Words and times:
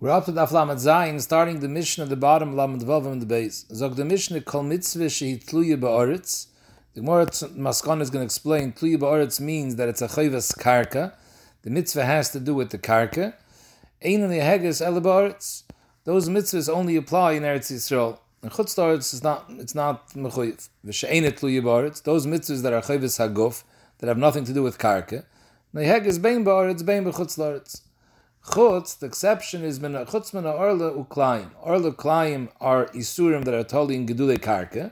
We're 0.00 0.10
up 0.10 0.26
to 0.26 0.30
the 0.30 0.46
Aflamet 0.46 0.76
Zayin, 0.76 1.20
starting 1.20 1.58
the 1.58 1.66
mission 1.66 2.04
at 2.04 2.08
the 2.08 2.14
bottom, 2.14 2.54
Lamed 2.54 2.82
Vavam 2.82 3.14
in 3.14 3.18
the 3.18 3.26
base. 3.26 3.66
Zog 3.74 3.96
the 3.96 4.04
mission 4.04 4.40
Kol 4.42 4.62
Mitzvah 4.62 5.06
Shehi 5.06 5.44
Tluya 5.44 5.76
Ba'aretz. 5.76 6.46
The 6.94 7.00
Gemara 7.00 7.26
Maskon 7.26 8.00
is 8.00 8.08
going 8.08 8.20
to 8.20 8.24
explain 8.24 8.72
Tluya 8.72 8.96
Ba'aretz 8.96 9.40
means 9.40 9.74
that 9.74 9.88
it's 9.88 10.00
a 10.00 10.06
chayvas 10.06 10.56
karka. 10.56 11.14
The 11.62 11.70
mitzvah 11.70 12.04
has 12.04 12.30
to 12.30 12.38
do 12.38 12.54
with 12.54 12.70
the 12.70 12.78
karka. 12.78 13.34
Ein 14.00 14.20
in 14.20 14.30
the 14.30 14.38
Heges 14.38 14.80
Ele. 14.80 15.00
Those 16.04 16.28
mitzvahs 16.28 16.72
only 16.72 16.94
apply 16.94 17.32
in 17.32 17.42
Eretz 17.42 17.72
Yisrael. 17.72 18.20
In 18.44 18.50
Chutz 18.50 18.78
La'aretz, 18.78 19.12
it's 19.12 19.24
not, 19.24 19.46
it's 19.48 19.74
not 19.74 20.10
mechuyev. 20.10 20.68
V'she'ein 20.86 21.24
et 21.24 21.38
Tluya 21.38 21.60
Ba'aretz. 21.60 22.04
Those 22.04 22.24
mitzvahs 22.24 22.62
that 22.62 22.72
are 22.72 22.82
chayvas 22.82 23.18
haguf, 23.18 23.64
that 23.98 24.06
have 24.06 24.16
nothing 24.16 24.44
to 24.44 24.52
do 24.52 24.62
with 24.62 24.78
karka. 24.78 25.24
The 25.74 25.80
Heges 25.80 26.22
Bein 26.22 26.44
Ba'aretz, 26.44 26.86
Bein 26.86 27.04
B'chutz. 27.04 27.80
Chutz, 28.48 28.98
the 28.98 29.04
exception 29.04 29.62
is 29.62 29.78
min 29.78 29.92
chutz 29.92 30.32
min 30.32 30.46
orla 30.46 30.92
uklayim. 30.92 31.50
Orla 31.60 31.90
are 32.60 32.86
isurim 32.86 33.44
that 33.44 33.52
are 33.52 33.62
told 33.62 33.90
in 33.90 34.06
gedule 34.06 34.38
karka, 34.38 34.90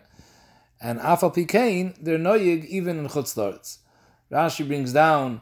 and 0.78 1.00
afal 1.00 1.34
pikein 1.34 1.96
they're 1.98 2.18
noyig 2.18 2.66
even 2.66 2.98
in 2.98 3.08
chutz. 3.08 3.78
Rashi 4.30 4.66
brings 4.66 4.92
down 4.92 5.40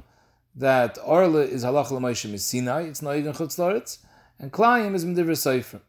that 0.54 0.96
orla 1.04 1.40
is 1.40 1.64
halach 1.64 1.90
l'moishim 1.90 2.34
is 2.34 2.44
Sinai, 2.44 2.82
it's 2.82 3.00
noyig 3.00 3.26
in 3.26 3.32
chutz 3.32 3.98
and 4.38 4.52
klayim 4.52 4.94
is 4.94 5.04
midiver 5.04 5.30
seifrim. 5.30 5.80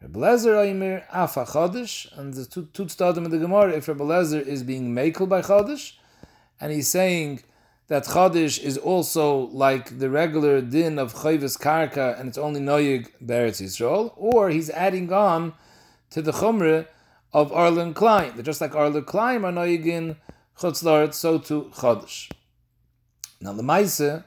Rebbe 0.00 0.18
Lezer 0.18 1.04
afa 1.12 1.44
chodesh, 1.44 2.18
and 2.18 2.34
the 2.34 2.44
two 2.44 2.66
two 2.72 2.86
stadim 2.86 3.24
of 3.24 3.30
the 3.30 3.38
Gemara, 3.38 3.70
if 3.70 3.86
Rebbe 3.86 4.02
Lezer 4.02 4.44
is 4.44 4.64
being 4.64 4.92
makel 4.92 5.28
by 5.28 5.42
chodesh, 5.42 5.92
and 6.60 6.72
he's 6.72 6.88
saying 6.88 7.40
that 7.92 8.04
Chadish 8.04 8.58
is 8.58 8.78
also 8.78 9.48
like 9.48 9.98
the 9.98 10.08
regular 10.08 10.62
din 10.62 10.98
of 10.98 11.12
Chayvis 11.12 11.60
Karka 11.60 12.18
and 12.18 12.26
it's 12.26 12.38
only 12.38 12.58
Noyig 12.58 13.10
Beretz 13.22 13.60
Yisrael, 13.60 14.14
or 14.16 14.48
he's 14.48 14.70
adding 14.70 15.12
on 15.12 15.52
to 16.08 16.22
the 16.22 16.32
Chumre 16.32 16.86
of 17.34 17.52
Arlen 17.52 17.92
Klein, 17.92 18.34
that 18.34 18.44
just 18.44 18.62
like 18.62 18.74
Arlen 18.74 19.04
Klein 19.04 19.44
are 19.44 19.52
Noyig 19.52 19.84
in 19.84 20.16
Chutzlaret, 20.58 21.12
so 21.12 21.36
to 21.36 21.64
Chadish. 21.74 22.30
Now 23.42 23.52
the 23.52 23.62
Maise, 23.62 24.22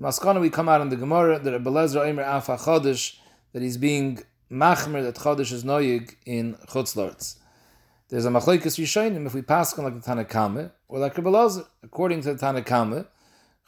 Maskana 0.00 0.40
we 0.40 0.48
come 0.48 0.68
out 0.68 0.80
in 0.80 0.88
the 0.88 0.96
Gemara 0.96 1.40
that 1.40 1.52
Rebbe 1.52 1.70
Lezer 1.70 2.00
Eimer 2.06 2.24
Afa 2.24 2.56
Chadish, 2.58 3.16
that 3.52 3.62
he's 3.62 3.76
being 3.76 4.20
machmer 4.48 5.02
that 5.02 5.16
Chadish 5.16 5.50
is 5.50 5.64
Noyig 5.64 6.14
in 6.26 6.54
Chutzlaret. 6.68 7.34
There's 8.10 8.26
a 8.26 8.28
machlekes 8.28 8.78
Rishonim 8.78 9.26
if 9.26 9.32
we 9.32 9.40
pass 9.40 9.78
on 9.78 9.84
like 9.84 10.00
the 10.00 10.00
Tanakame 10.00 10.70
or 10.88 10.98
like 10.98 11.16
Rebbe 11.16 11.30
Lazar. 11.30 11.64
According 11.82 12.20
to 12.22 12.34
the 12.34 12.46
Tanakame, 12.46 13.06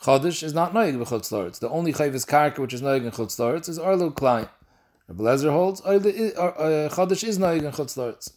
Chodesh 0.02 0.42
is 0.42 0.52
not 0.52 0.74
noig 0.74 0.94
b'chutz 0.98 1.32
loretz. 1.32 1.58
The 1.58 1.70
only 1.70 1.92
chayvus 1.92 2.26
karka 2.26 2.58
which 2.58 2.74
is 2.74 2.82
noig 2.82 3.02
in 3.04 3.10
chutz 3.10 3.38
loretz 3.38 3.66
is 3.68 3.78
Arlo 3.78 4.10
Klein. 4.10 4.46
Rebbe 5.08 5.22
Lezer 5.22 5.50
holds 5.50 5.80
uh, 5.80 5.98
Chodesh 6.92 7.24
is 7.24 7.38
noig 7.38 7.64
in 7.64 7.72
chutz 7.72 7.96
loretz. 7.96 8.32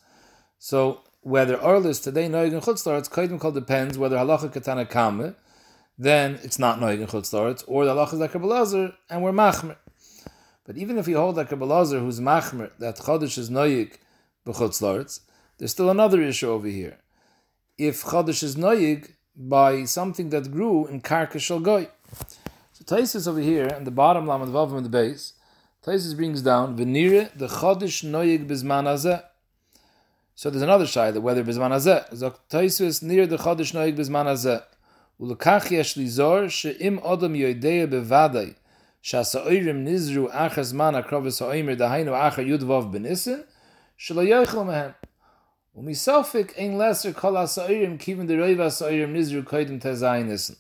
So 0.58 1.02
whether 1.20 1.60
Arlo 1.62 1.90
is 1.90 2.00
today 2.00 2.30
noig 2.30 2.54
in 2.54 2.62
chutz 2.62 2.86
loretz, 2.88 3.10
Kaidim 3.10 3.38
called 3.38 3.56
depends 3.56 3.98
whether 3.98 4.16
halacha 4.16 4.50
Tanakame, 4.52 5.36
then 5.98 6.40
it's 6.44 6.58
not 6.58 6.80
noig 6.80 7.02
in 7.02 7.08
chutz 7.08 7.64
or 7.68 7.84
the 7.84 7.94
halacha 7.94 8.14
is 8.14 8.20
like 8.20 8.34
Rebbe 8.34 8.48
Lezer 8.48 8.94
and 9.10 9.22
we're 9.22 9.34
machmer. 9.34 9.76
But 10.66 10.78
even 10.78 10.98
if 10.98 11.10
you 11.10 11.18
hold 11.18 11.36
like 11.36 11.52
Rebbe 11.52 11.66
Lezer 11.66 12.00
who's 12.00 12.22
machmer 12.22 12.72
that 12.80 12.96
Chodesh 13.00 13.38
is 13.38 13.50
noig 13.50 13.98
b'chutz 14.46 14.82
loretz, 14.82 15.20
there's 15.59 15.71
still 15.71 15.91
another 15.91 16.21
issue 16.23 16.51
over 16.51 16.69
here. 16.69 16.99
If 17.79 18.03
Chodesh 18.03 18.43
is 18.43 18.57
noyig 18.57 19.13
by 19.37 19.85
something 19.85 20.31
that 20.31 20.53
grew 20.53 20.87
in 20.87 21.01
Karka 21.01 21.41
Shal 21.41 21.61
Goy. 21.61 21.89
So 22.73 22.85
Taisis 22.85 23.27
over 23.27 23.41
here, 23.41 23.67
in 23.67 23.85
the 23.85 23.91
bottom 23.91 24.27
Lamad 24.27 24.51
Vavam 24.51 24.79
in 24.79 24.83
the 24.85 24.89
base, 24.89 25.35
Taisis 25.85 26.17
brings 26.17 26.43
down, 26.43 26.77
Venire 26.77 27.37
the 27.37 27.47
Chodesh 27.47 28.05
noyig 28.05 28.47
bizman 28.47 28.85
hazeh. 28.85 29.23
So 30.35 30.51
there's 30.51 30.63
another 30.63 30.87
side, 30.87 31.15
that 31.15 31.21
whether 31.21 31.45
bizman 31.45 31.71
hazeh. 31.71 32.13
Zok 32.13 32.37
Taisis 32.51 33.03
near 33.03 33.27
the 33.27 33.37
Chodesh 33.37 33.73
noyig 33.73 33.97
bizman 33.97 34.27
hazeh. 34.27 34.63
Ulekach 35.21 35.71
yesh 35.71 35.95
lizor, 35.95 36.51
she'im 36.51 36.99
odom 36.99 37.37
yoidea 37.37 37.87
bevadai, 37.89 38.55
שהסעירים 39.05 39.85
נזרו 39.85 40.29
אחר 40.31 40.63
זמן 40.63 40.95
הקרובס 40.95 41.43
האומר 41.43 41.75
דהיינו 41.75 42.29
אחר 42.29 42.43
יודבוב 42.43 42.93
בניסן, 42.93 43.41
שלא 43.97 44.23
יאכל 44.23 44.65
מהם. 44.65 44.91
Lesser 45.82 47.14
kivin 47.14 48.28
the 48.28 48.34
nizru 48.34 50.56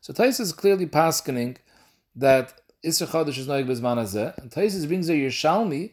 So 0.00 0.12
Taisus 0.14 0.40
is 0.40 0.52
clearly 0.54 0.86
paskening 0.86 1.58
that 2.16 2.54
Isra 2.82 3.06
Chodesh 3.06 3.38
is 3.38 3.46
noig 3.46 3.66
bezman 3.66 3.98
hazeh, 3.98 4.36
and 4.38 4.50
Taisus 4.50 4.88
brings 4.88 5.10
a 5.10 5.12
Yerushalmi, 5.12 5.92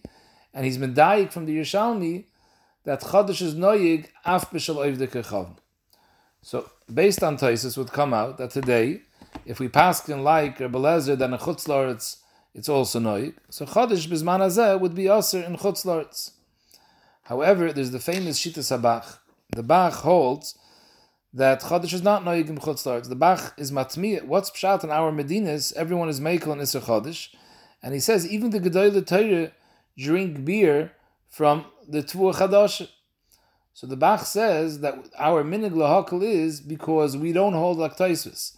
and 0.54 0.66
he's 0.66 0.78
medayik 0.78 1.34
from 1.34 1.46
the 1.46 1.58
Yerushalmi, 1.58 2.24
that 2.86 3.02
Chodesh 3.02 3.42
is 3.42 3.54
noig 3.54 4.08
af 4.26 4.50
b'shal 4.50 4.78
oiv 4.78 5.58
So 6.42 6.70
based 6.92 7.22
on 7.22 7.38
Taisus 7.38 7.78
would 7.78 7.92
come 7.92 8.14
out 8.14 8.38
that 8.38 8.52
today, 8.52 9.02
if 9.46 9.60
we 9.60 9.68
pasken 9.68 10.24
like 10.24 10.58
Rebbe 10.60 10.80
Lezer, 10.80 11.18
then 11.18 11.34
in 11.34 11.40
Chutz 11.40 12.18
it's, 12.56 12.70
also 12.70 13.00
noig. 13.00 13.34
So 13.50 13.66
Chodesh 13.66 14.08
bezman 14.08 14.40
hazeh 14.40 14.80
would 14.80 14.96
be 14.96 15.10
aser 15.10 15.44
in 15.44 15.58
Chutz 15.58 16.32
However, 17.30 17.72
there's 17.72 17.92
the 17.92 18.00
famous 18.00 18.40
Shita 18.40 18.64
Sabach. 18.64 19.20
The 19.56 19.62
Bach 19.62 19.94
holds 19.94 20.58
that 21.32 21.62
Chodesh 21.62 21.94
is 21.94 22.02
not 22.02 22.24
Noyig 22.24 22.50
Chutz 22.58 23.08
The 23.08 23.16
Bach 23.16 23.54
is 23.56 23.72
Matmi. 23.72 24.24
What's 24.26 24.50
Pshat 24.50 24.84
in 24.84 24.90
our 24.90 25.12
Medinas? 25.12 25.72
Everyone 25.74 26.10
is 26.10 26.20
Mekel 26.20 26.54
and 26.54 26.62
Isra 26.62 26.82
Chodesh. 26.82 27.28
And 27.84 27.94
he 27.94 28.00
says 28.00 28.28
even 28.28 28.50
the 28.50 28.60
Gedoyle 28.60 29.06
Torah 29.06 29.52
drink 29.96 30.44
beer 30.44 30.94
from 31.30 31.66
the 31.88 32.02
Tvua 32.02 32.34
Chadash. 32.34 32.90
So 33.76 33.86
the 33.86 33.96
Bach 33.96 34.26
says 34.26 34.80
that 34.80 34.96
our 35.16 35.44
minig 35.44 35.74
lahakal 35.74 36.24
is 36.24 36.60
because 36.60 37.16
we 37.16 37.32
don't 37.32 37.54
hold 37.54 37.78
lactaisus. 37.78 38.58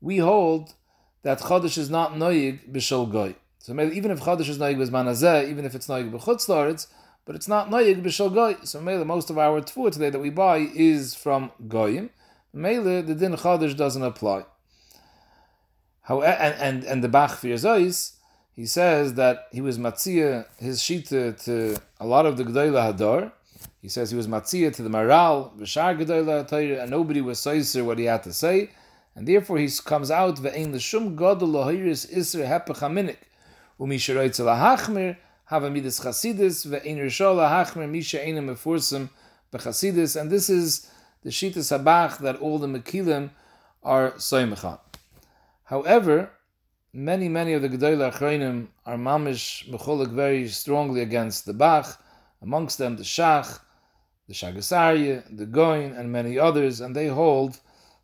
We 0.00 0.18
hold 0.18 0.74
that 1.22 1.38
Chodesh 1.38 1.78
is 1.78 1.88
not 1.88 2.14
Noyig 2.14 2.68
b'shol 2.72 3.12
goy. 3.12 3.36
So 3.58 3.80
even 3.80 4.10
if 4.10 4.18
Chodesh 4.18 4.48
is 4.48 4.58
Noyig 4.58 4.76
b'zman 4.76 5.48
even 5.48 5.64
if 5.64 5.76
it's 5.76 5.86
Noyig 5.86 6.10
b'chutz 6.10 6.88
but 7.28 7.36
it's 7.36 7.46
not 7.46 7.68
noyig 7.68 8.02
b'shal 8.02 8.32
goy. 8.32 8.56
So 8.64 8.80
mele, 8.80 9.04
most 9.04 9.28
of 9.28 9.36
our 9.36 9.60
tfuah 9.60 9.92
today 9.92 10.08
that 10.08 10.18
we 10.18 10.30
buy 10.30 10.66
is 10.74 11.14
from 11.14 11.50
goyim. 11.68 12.08
Mele, 12.54 13.02
the 13.02 13.14
din 13.14 13.34
chadash 13.34 13.76
doesn't 13.76 14.02
apply. 14.02 14.46
How 16.00 16.22
and 16.22 16.54
and, 16.58 16.84
and 16.84 17.04
the 17.04 17.08
Bach 17.10 17.32
Zois, 17.32 18.12
he 18.56 18.64
says 18.64 19.12
that 19.14 19.48
he 19.52 19.60
was 19.60 19.76
matzia 19.76 20.46
his 20.56 20.80
shita 20.80 21.44
to 21.44 21.76
a 22.00 22.06
lot 22.06 22.24
of 22.24 22.38
the 22.38 22.44
G'dayla 22.44 22.94
Hadar. 22.94 23.30
He 23.82 23.88
says 23.90 24.10
he 24.10 24.16
was 24.16 24.26
matzia 24.26 24.74
to 24.74 24.82
the 24.82 24.88
Maral, 24.88 25.54
V'shar 25.58 25.98
G'dayla 25.98 26.46
Hadar, 26.48 26.80
and 26.80 26.90
nobody 26.90 27.20
was 27.20 27.38
soiser 27.40 27.84
what 27.84 27.98
he 27.98 28.06
had 28.06 28.22
to 28.22 28.32
say, 28.32 28.70
and 29.14 29.28
therefore 29.28 29.58
he 29.58 29.68
comes 29.84 30.10
out 30.10 30.36
ve'ein 30.36 30.72
l'shum 30.72 31.14
gadol 31.14 31.48
lahiris 31.48 32.10
isra 32.10 32.48
hepech 32.48 32.78
haminik, 32.78 33.18
u'misharoitz 33.78 34.40
lahachmir, 34.40 35.18
have 35.48 35.62
midas 35.72 36.00
chasidis 36.00 36.66
ve'ein 36.66 36.98
rishola 36.98 37.48
hachmer 37.48 37.88
misha 37.88 38.18
einem 38.18 38.48
mefursim 38.48 39.08
bechasidis, 39.50 40.20
and 40.20 40.30
this 40.30 40.50
is 40.50 40.90
the 41.22 41.30
shita 41.30 41.58
sabach 41.58 42.18
that 42.18 42.36
all 42.36 42.58
the 42.58 42.66
mekilim 42.66 43.30
are 43.82 44.12
soymechan. 44.12 44.78
However, 45.64 46.30
many 46.92 47.30
many 47.30 47.54
of 47.54 47.62
the 47.62 47.70
gedolah 47.70 48.12
achronim 48.12 48.68
are 48.84 48.98
mamish 48.98 49.66
mecholik 49.70 50.12
very 50.12 50.48
strongly 50.48 51.00
against 51.00 51.46
the 51.46 51.54
Bach, 51.54 51.98
amongst 52.42 52.76
them 52.76 52.96
the 52.96 53.02
Shach, 53.02 53.58
the 54.26 54.34
Shagasarya, 54.34 55.34
the 55.34 55.46
Goin, 55.46 55.92
and 55.92 56.12
many 56.12 56.38
others, 56.38 56.82
and 56.82 56.94
they 56.94 57.08
hold 57.08 57.58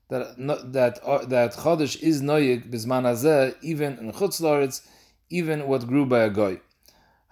that 0.08 0.34
that 0.72 0.98
uh, 1.04 1.24
that 1.26 1.52
chodesh 1.52 2.00
is 2.00 2.22
noyig 2.22 2.70
bisman 2.70 3.04
hazeh, 3.04 3.54
even 3.60 3.98
in 3.98 4.12
chutz 4.12 4.80
even 5.28 5.66
what 5.66 5.86
grew 5.86 6.06
by 6.06 6.20
a 6.20 6.30
goy. 6.30 6.58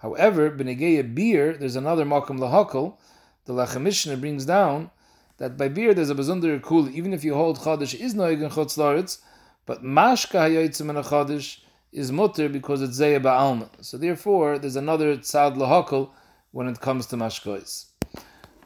However, 0.03 0.51
Benegeya 0.51 1.15
beer, 1.15 1.53
there's 1.53 1.77
another 1.77 2.03
Malkum 2.03 2.37
Lahakal, 2.37 2.97
the 3.45 3.79
Mishnah 3.79 4.17
brings 4.17 4.45
down 4.45 4.91
that 5.37 5.57
by 5.57 5.69
beer 5.69 5.93
there's 5.93 6.09
a 6.09 6.15
Bazundar 6.15 6.61
Kul, 6.61 6.89
even 6.89 7.13
if 7.13 7.23
you 7.23 7.33
hold 7.35 7.59
Chadish 7.59 7.97
is 7.97 8.13
Noig 8.13 8.43
in 8.43 8.49
Chutz 8.49 9.19
but 9.65 9.81
Mashka 9.81 10.41
Hayoitzim 10.41 10.89
in 10.89 10.97
a 10.97 11.03
Chadish 11.03 11.61
is 11.93 12.11
Mutter 12.11 12.49
because 12.49 12.81
it's 12.81 12.99
Zeya 12.99 13.21
Ba'alma. 13.21 13.69
So 13.79 13.97
therefore, 13.97 14.59
there's 14.59 14.75
another 14.75 15.15
Tzad 15.15 15.55
Lahakal 15.55 16.09
when 16.51 16.67
it 16.67 16.81
comes 16.81 17.05
to 17.07 17.15
Mashkois. 17.15 17.85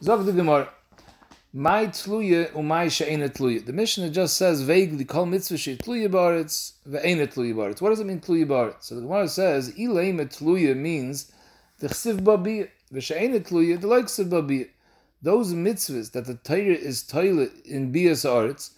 Zog 0.01 0.25
the 0.25 0.31
Gemara. 0.31 0.74
My 1.54 1.88
tluye 1.88 2.52
umay 2.52 2.92
she'ene 2.92 3.30
tluye. 3.30 3.66
The 3.66 3.72
Mishnah 3.72 4.10
just 4.10 4.36
says 4.36 4.64
vaguely, 4.64 5.06
kol 5.06 5.26
mitzvah 5.26 5.58
she 5.58 5.78
tluye 5.78 6.10
baretz, 6.10 6.74
ve'ene 6.86 7.26
tluye 7.26 7.56
baretz. 7.56 7.80
What 7.80 7.90
does 7.90 8.02
it 8.02 8.06
mean 8.06 8.20
tluye 8.20 8.46
baretz? 8.46 8.84
So 8.84 8.96
the 8.96 9.02
Gemara 9.02 9.30
says, 9.30 9.72
ileim 9.76 10.20
tluye 10.28 10.76
means 10.76 11.32
the 11.80 11.88
chsiv 11.88 12.22
babi, 12.26 12.68
ve'she'ene 12.92 13.40
tluye, 13.48 13.80
the 13.80 13.88
like 13.88 14.06
chsiv 14.06 14.30
babi. 14.30 14.68
Those 15.22 15.54
mitzvahs 15.54 16.12
that 16.12 16.26
the 16.26 16.36
Torah 16.36 16.76
is 16.76 17.02
toilet 17.02 17.54
in 17.66 17.94
bias 17.94 18.26
aretz, 18.26 18.72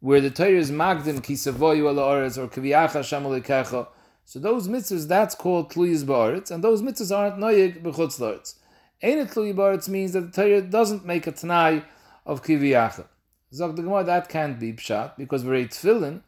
where 0.00 0.20
the 0.20 0.30
Torah 0.30 0.50
is 0.50 0.72
magdim 0.72 1.22
ki 1.22 1.34
savoyu 1.34 1.88
ala 1.88 2.02
aretz, 2.02 2.36
or 2.36 2.48
kaviyacha 2.48 3.04
shamalekecha, 3.04 3.86
So 4.24 4.40
those 4.40 4.66
mitzvahs, 4.66 5.06
that's 5.06 5.36
called 5.36 5.72
tluyis 5.72 6.02
ba'aretz, 6.02 6.50
and 6.50 6.64
those 6.64 6.82
mitzvahs 6.82 7.16
aren't 7.16 7.38
noyeg 7.38 7.84
b'chutz 7.84 8.18
la'aretz. 8.18 8.56
Ain't 9.00 9.30
tluyi 9.30 9.54
ba'aretz 9.54 9.88
means 9.88 10.12
that 10.14 10.32
the 10.32 10.42
Torah 10.42 10.60
doesn't 10.60 11.06
make 11.06 11.28
a 11.28 11.32
tanai 11.32 11.84
of 12.26 12.42
kiviyachah. 12.42 13.06
Zog 13.52 13.76
the 13.76 13.82
Gemara, 13.82 14.04
that 14.04 14.28
can't 14.28 14.60
be 14.60 14.72
pshat, 14.72 15.16
because 15.16 15.44
we're 15.44 15.54
a 15.54 15.66
tefillin, 15.66 16.20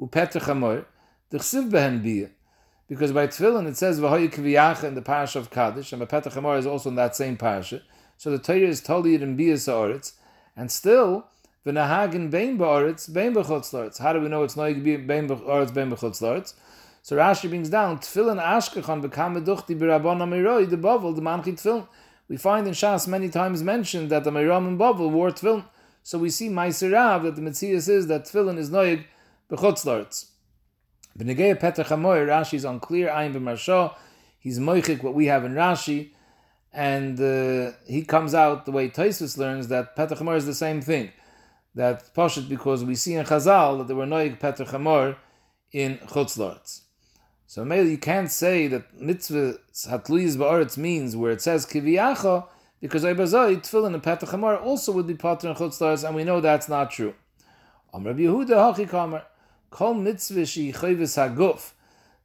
u'petr 0.00 0.40
chamor, 0.40 0.84
the 1.30 1.38
behen 1.38 2.02
biyah. 2.02 2.30
Because 2.88 3.12
by 3.12 3.28
tefillin 3.28 3.68
it 3.68 3.76
says 3.76 4.00
v'hoyu 4.00 4.32
kiviyachah 4.32 4.84
in 4.84 4.94
the 4.94 5.02
parish 5.02 5.36
of 5.36 5.50
Kaddish, 5.50 5.92
and 5.92 6.02
Petach 6.02 6.32
Hamor 6.32 6.56
is 6.56 6.66
also 6.66 6.88
in 6.88 6.96
that 6.96 7.14
same 7.14 7.36
parasha. 7.36 7.82
So 8.16 8.30
the 8.30 8.38
Torah 8.38 8.58
is 8.58 8.80
totally 8.80 9.14
in 9.14 9.36
biyas 9.36 9.66
ha'aretz, 9.66 10.14
and 10.56 10.72
still 10.72 11.26
v'nahagin 11.64 12.30
bein 12.32 12.58
ba'aretz, 12.58 13.12
bein 13.12 13.32
b'chutz 13.32 13.98
How 13.98 14.12
do 14.12 14.20
we 14.20 14.28
know 14.28 14.42
it's 14.42 14.56
noig 14.56 14.82
bein 14.82 15.28
ba'aretz, 15.28 15.72
bein 15.72 15.88
b'chutz 15.90 16.54
So 17.02 17.16
Rashi 17.16 17.48
brings 17.48 17.68
down 17.68 17.98
tefillin 17.98 18.42
ashkechon 18.42 19.04
bekam 19.04 19.36
meduchti 19.36 19.78
b'rabon 19.78 20.18
amiroi 20.18 20.68
the 20.68 20.76
bavel 20.76 21.14
the 21.14 21.22
manchi 21.22 21.52
tefillin. 21.52 21.86
We 22.30 22.36
find 22.36 22.64
in 22.68 22.74
Shas 22.74 23.08
many 23.08 23.28
times 23.28 23.60
mentioned 23.60 24.08
that 24.10 24.22
the 24.22 24.30
Mayram 24.30 24.68
and 24.68 24.78
Bavel 24.78 25.10
wore 25.10 25.30
tefillin. 25.30 25.64
So 26.04 26.16
we 26.16 26.30
see 26.30 26.48
Maiserav 26.48 27.24
that 27.24 27.34
the 27.34 27.42
Metzias 27.42 27.88
is 27.88 28.06
that 28.06 28.26
tefillin 28.26 28.56
is 28.56 28.70
noig 28.70 29.04
b'chutz 29.50 30.28
B'negei 31.18 31.58
Petach 31.60 31.86
Hamoy, 31.86 32.24
Rashi 32.24 32.54
is 32.54 32.64
unclear, 32.64 33.08
Ayin 33.08 33.34
b'marsho, 33.34 33.96
he's 34.38 34.60
moichik 34.60 35.02
what 35.02 35.14
we 35.14 35.26
have 35.26 35.44
in 35.44 35.54
Rashi, 35.54 36.10
and 36.72 37.20
uh, 37.20 37.72
he 37.88 38.02
comes 38.02 38.32
out 38.32 38.64
the 38.64 38.70
way 38.70 38.88
Toisus 38.88 39.36
learns 39.36 39.66
that 39.66 39.96
Petach 39.96 40.18
Hamoy 40.18 40.36
is 40.36 40.46
the 40.46 40.54
same 40.54 40.80
thing. 40.80 41.10
That 41.74 42.14
Poshet, 42.14 42.48
because 42.48 42.84
we 42.84 42.94
see 42.94 43.14
in 43.14 43.26
Chazal 43.26 43.78
that 43.78 43.88
there 43.88 43.96
were 43.96 44.06
noig 44.06 44.38
Petach 44.38 44.68
Hamoy 44.68 45.16
in 45.72 45.98
Chutz 46.06 46.80
So 47.50 47.64
you 47.64 47.98
can't 47.98 48.30
say 48.30 48.68
that 48.68 49.00
mitzvah 49.00 49.58
hatluyis 49.74 50.36
ba'aretz 50.36 50.76
means 50.76 51.16
where 51.16 51.32
it 51.32 51.42
says 51.42 51.66
kiviyacha, 51.66 52.46
because 52.80 53.02
Eibazai, 53.02 53.56
tefillin 53.56 53.92
and 53.94 54.00
Petach 54.04 54.62
also 54.62 54.92
would 54.92 55.08
be 55.08 55.16
pater 55.16 55.48
in 55.48 55.56
Chutz 55.56 56.06
and 56.06 56.14
we 56.14 56.22
know 56.22 56.40
that's 56.40 56.68
not 56.68 56.92
true. 56.92 57.12
Am 57.92 58.04
Rabbi 58.04 58.20
Yehuda 58.20 58.50
hachi 58.50 58.88
kamer, 58.88 59.24
Kol 59.68 59.94
mitzvah 59.94 60.46
she 60.46 60.70
haguf, 60.70 61.72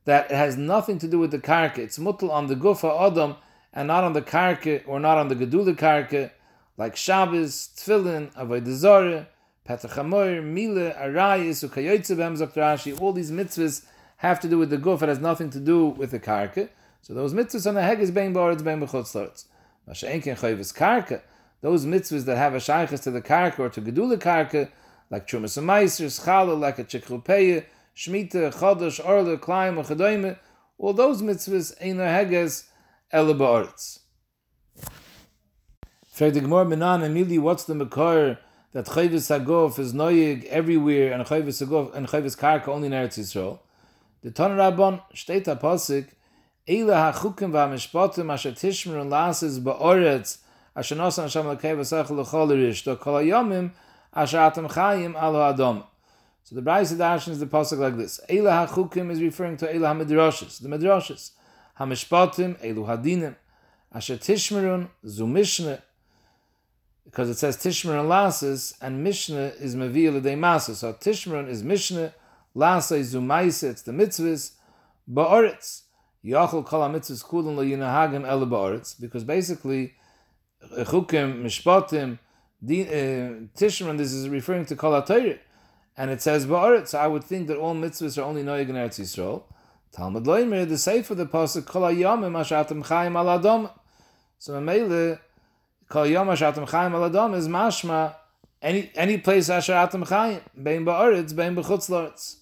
that 0.04 0.30
it 0.30 0.36
has 0.36 0.58
nothing 0.58 1.00
to 1.00 1.08
do 1.08 1.18
with 1.18 1.32
the 1.32 1.40
karka. 1.40 1.80
It's 1.80 1.98
mutl 1.98 2.30
on 2.30 2.46
the 2.46 2.56
gufa 2.56 3.08
adam 3.08 3.36
and 3.74 3.88
not 3.88 4.04
on 4.04 4.14
the 4.14 4.22
karka 4.22 4.84
or 4.86 5.00
not 5.00 5.18
on 5.18 5.30
the 5.30 5.36
gedula 5.36 5.76
karka, 5.76 6.30
like 6.78 6.96
Shabbos, 6.96 7.72
Tefillin, 7.76 8.32
Avodah 8.34 8.76
Zarah, 8.76 9.28
Petach 9.68 9.96
Hamoir, 9.96 10.44
Mile, 10.44 10.94
Arayis, 10.94 11.68
Ukayotze 11.68 12.16
Bem 12.16 13.00
All 13.02 13.12
these 13.12 13.32
mitzvahs 13.32 13.86
have 14.18 14.40
to 14.42 14.50
do 14.50 14.58
with 14.58 14.70
the 14.70 14.78
guf. 14.78 15.02
It 15.02 15.10
has 15.10 15.20
nothing 15.20 15.50
to 15.52 15.60
do 15.60 15.88
with 15.88 16.12
the 16.12 16.20
karka. 16.20 16.70
So 17.02 17.14
those 17.14 17.34
mitzvahs 17.34 17.68
on 17.68 17.76
the 17.76 17.82
heg 17.82 18.00
is 18.00 18.12
bein 18.12 18.34
boretz, 18.34 18.64
bein 18.64 18.80
b'chutz 18.80 19.46
Masha'enken 19.88 20.38
chayvus 20.40 20.74
karka. 20.74 21.22
Those 21.62 21.86
mitzvahs 21.86 22.26
that 22.26 22.38
have 22.38 22.54
a 22.54 22.58
shaykhis 22.58 23.04
to 23.04 23.12
the 23.12 23.22
karka 23.22 23.60
or 23.60 23.70
to 23.70 23.82
gedula 23.82 24.18
karka, 24.18 24.70
like 25.10 25.28
Trumas 25.28 25.58
and 25.58 25.68
Meiser, 25.68 26.10
Schala, 26.10 26.54
like 26.54 26.80
a 26.80 26.84
Chikrupeya, 26.84 27.66
Shemitah, 27.96 28.54
Chodosh, 28.54 29.04
Orla, 29.06 29.38
Klaim, 29.38 29.84
Chadoime, 29.86 30.38
all 30.78 30.94
those 30.94 31.22
mitzvahs, 31.22 31.76
Ein 31.82 31.98
Heges, 31.98 32.66
Ele 33.12 33.34
Ba'aretz. 33.34 34.00
Frag 36.08 36.34
the 36.34 36.40
Gemara 36.40 36.66
Menan, 36.66 37.02
Emili, 37.02 37.40
what's 37.40 37.66
the 37.66 37.76
Makar 37.76 38.40
that 38.72 38.86
Chayvis 38.86 39.30
Hagof 39.30 39.78
is 39.78 39.94
noyig 39.94 40.46
everywhere 40.46 41.14
and 41.14 41.26
Chayvis 41.26 41.66
Hagof 41.66 41.94
and 41.94 42.08
Chayvis 42.08 42.38
Karka 42.38 42.70
only 42.70 42.88
in 42.88 42.94
Eretz 42.94 43.20
Yisrael? 43.20 43.60
The 44.26 44.32
Ton 44.32 44.58
Rabban, 44.58 45.04
steht 45.14 45.48
a 45.48 45.56
Pasik, 45.56 46.08
Eile 46.68 47.14
HaChukim 47.14 47.52
VaMishpatim 47.52 48.34
Asher 48.34 48.54
Tishmer 48.54 49.00
and 49.02 49.12
Lasis 49.12 49.60
Ba'aretz 49.60 50.40
Asher 50.76 50.96
Nosan 50.96 51.26
Hashem 51.26 51.46
Lekei 51.46 51.78
V'Sech 51.78 52.10
L'Chol 52.10 52.50
Rish, 52.50 52.84
Do 52.84 52.96
Kol 52.96 53.22
HaYomim 53.22 53.70
Ashatam 54.16 54.68
Chayim 54.68 55.14
Alo 55.14 55.48
Adam. 55.48 55.84
So 56.44 56.56
the 56.56 56.64
Brayse 56.64 56.98
Darshan 56.98 57.34
is 57.34 57.40
the 57.40 57.46
pasuk 57.46 57.78
like 57.78 57.98
this. 57.98 58.20
Eila 58.28 58.68
HaChukim 58.68 59.12
is 59.12 59.22
referring 59.22 59.58
to 59.58 59.68
Eila 59.68 59.94
HaMidrashis, 59.94 60.60
the 60.60 60.70
Midrashis. 60.70 61.30
HaMishpatim, 61.80 62.60
Elu 62.66 62.84
Hadinim. 62.88 63.36
Asher 63.94 64.18
Tishmerun, 64.18 64.88
Zu 65.06 65.28
Mishnah, 65.28 65.84
because 67.04 67.30
it 67.30 67.38
says 67.38 67.58
Tishmerun 67.58 68.08
Lasis, 68.08 68.74
and 68.82 69.04
Mishnah 69.04 69.52
is 69.60 69.76
Mavil 69.76 70.20
Adei 70.20 70.36
Masa. 70.36 70.74
So 70.74 70.94
Tishmerun 70.94 71.48
is 71.48 71.62
Mishnah, 71.62 72.12
Lasa 72.56 72.96
is 72.96 73.14
Zumaisa, 73.14 73.72
it's 73.72 73.82
the 73.84 73.92
mitzvahs, 73.92 74.54
Ba'aretz. 75.12 75.84
Yachol 76.26 76.66
Kol 76.66 76.82
HaMitzvahs 76.82 77.24
Kulun 77.24 77.56
Lo 77.56 77.64
Yinahagim 77.64 78.28
Ele 78.28 78.48
Ba'aretz, 78.48 79.00
because 79.00 79.24
basically, 79.24 79.94
Chukim, 80.64 81.44
Mishpatim, 81.44 82.18
uh, 82.64 83.48
Tishman, 83.56 83.98
this 83.98 84.14
is 84.14 84.30
referring 84.30 84.66
to 84.66 84.76
Kol 84.76 84.96
and 85.98 86.12
it 86.12 86.22
says 86.22 86.46
Ba'aret, 86.46 86.88
so 86.88 86.98
I 86.98 87.08
would 87.08 87.24
think 87.24 87.48
that 87.48 87.58
all 87.58 87.76
mitzvahs 87.76 88.18
are 88.18 88.24
only 88.24 88.44
Noyag 88.44 88.70
in 88.70 88.76
Eretz 88.76 89.00
Yisrael. 89.00 89.44
Talmud 89.92 90.24
Loimer, 90.24 90.68
the 90.68 90.78
Sefer, 90.78 91.16
the 91.16 91.26
Pasuk, 91.26 91.66
Kol 91.66 91.84
HaYomim 91.84 92.34
Ashatim 92.34 92.86
Chaim 92.86 93.16
Al. 93.16 93.74
So 94.40 94.60
Mele, 94.60 95.20
Kol 95.88 96.08
Yom 96.08 96.28
Ashatim 96.28 96.68
Chaim 96.68 96.94
Al 96.96 97.34
is 97.36 97.48
mashma, 97.48 98.16
any, 98.62 98.92
any 98.96 99.18
place 99.20 99.48
Ashatim 99.48 100.08
Chaim, 100.08 100.42
Bein 100.62 100.84
Ba'aretz, 100.84 101.36
Bein 101.36 101.56
B'chutz 101.56 101.90
Lortz. 101.90 102.38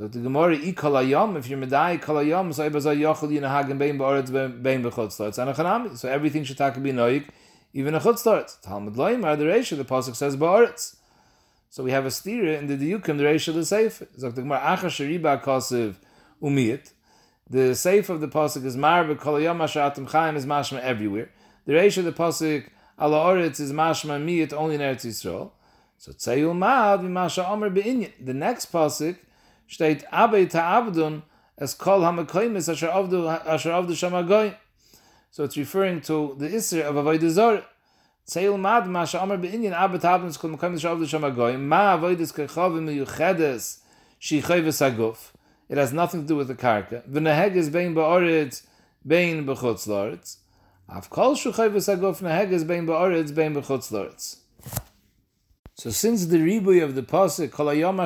So 0.00 0.08
the 0.08 0.18
Gemara, 0.18 0.56
I 0.56 0.72
Kol 0.72 0.92
HaYom, 0.92 1.36
if 1.36 1.46
you're 1.46 1.58
Medai, 1.58 2.00
Kol 2.00 2.16
HaYom, 2.16 2.54
so 2.54 2.70
Ebazah 2.70 2.96
Yochel 2.96 3.38
Yinahag, 3.38 3.76
Bein 3.76 3.98
Ba'aretz, 3.98 4.32
Bein 4.62 4.82
B'chutz 4.82 5.20
Lortz. 5.20 5.98
So 5.98 6.08
everything 6.08 6.42
should 6.42 6.56
talk 6.56 6.82
be 6.82 6.90
Noyag, 6.90 7.28
even 7.74 7.94
a 7.94 8.00
chutz 8.00 8.62
Talmud 8.62 8.94
loim 8.94 9.26
are 9.26 9.36
the 9.36 9.44
reisha. 9.44 9.76
The 9.76 9.84
pasuk 9.84 10.16
says 10.16 10.38
ba'aretz. 10.38 10.96
So 11.68 11.84
we 11.84 11.90
have 11.90 12.06
a 12.06 12.08
stira 12.08 12.58
in 12.58 12.66
the 12.66 12.78
diukim 12.78 13.18
the 13.18 13.24
reisha 13.24 13.52
the 13.52 13.60
seif. 13.60 14.02
So 14.18 14.30
the 14.30 14.40
gemara 14.40 14.60
acha 14.60 14.86
sheriba 14.86 15.42
kosiv 15.42 15.96
umiyit. 16.42 16.92
The 17.50 17.72
seif 17.72 18.08
of 18.08 18.22
the 18.22 18.28
pasuk 18.28 18.64
is 18.64 18.78
mar 18.78 19.04
b'kolayom 19.04 19.58
ashatim 19.58 20.08
chaim 20.08 20.34
is 20.34 20.46
mashma 20.46 20.80
everywhere. 20.80 21.28
The 21.66 21.74
reisha 21.74 22.02
the 22.02 22.12
pasuk 22.12 22.70
ala 22.98 23.18
oretz 23.18 23.60
is 23.60 23.70
mashma 23.70 24.18
miyit 24.18 24.54
only 24.54 24.76
in 24.76 24.80
Eretz 24.80 25.04
Yisrael. 25.04 25.50
So 25.98 26.12
tzayul 26.12 26.56
ma'ad 26.56 27.02
v'masha 27.02 27.46
omer 27.50 27.68
be'inyan. 27.68 28.12
The 28.18 28.32
next 28.32 28.72
pasuk 28.72 29.18
steht 29.70 30.04
kol 31.78 32.04
asher 32.04 32.88
avdu 32.88 33.28
asher 33.46 33.70
avdu. 33.70 34.54
So 35.30 35.44
it's 35.44 35.56
referring 35.56 36.00
to 36.02 36.34
the 36.38 36.48
Isra 36.48 36.82
of 36.82 36.96
Avodah. 36.96 37.64
Tzeil 38.26 38.58
mad 38.58 38.88
ma 38.88 39.02
l'sham 39.02 39.30
agoyim 39.30 39.70
ma 41.60 41.98
miyuchedes 41.98 43.78
shichayves 44.20 44.90
aguf. 44.90 45.30
It 45.68 45.78
has 45.78 45.92
nothing 45.92 46.22
to 46.22 46.26
do 46.26 46.36
with 46.36 46.48
the 46.48 46.54
karka. 46.54 47.02
V'neheg 47.08 47.54
is 47.54 47.70
bein 47.70 47.94
ba'oretz 47.94 48.62
bein. 49.06 49.48
Av 50.88 51.10
kol 51.10 51.36
aguf 51.36 52.20
neheg 52.20 52.50
is 52.50 52.64
bein 52.64 52.86
bein. 52.86 54.39
So 55.80 55.88
since 55.88 56.26
the 56.26 56.36
ribuy 56.36 56.84
of 56.84 56.94
the 56.94 57.02
pasuk 57.02 57.52
kol 57.52 57.68
hayom 57.68 57.96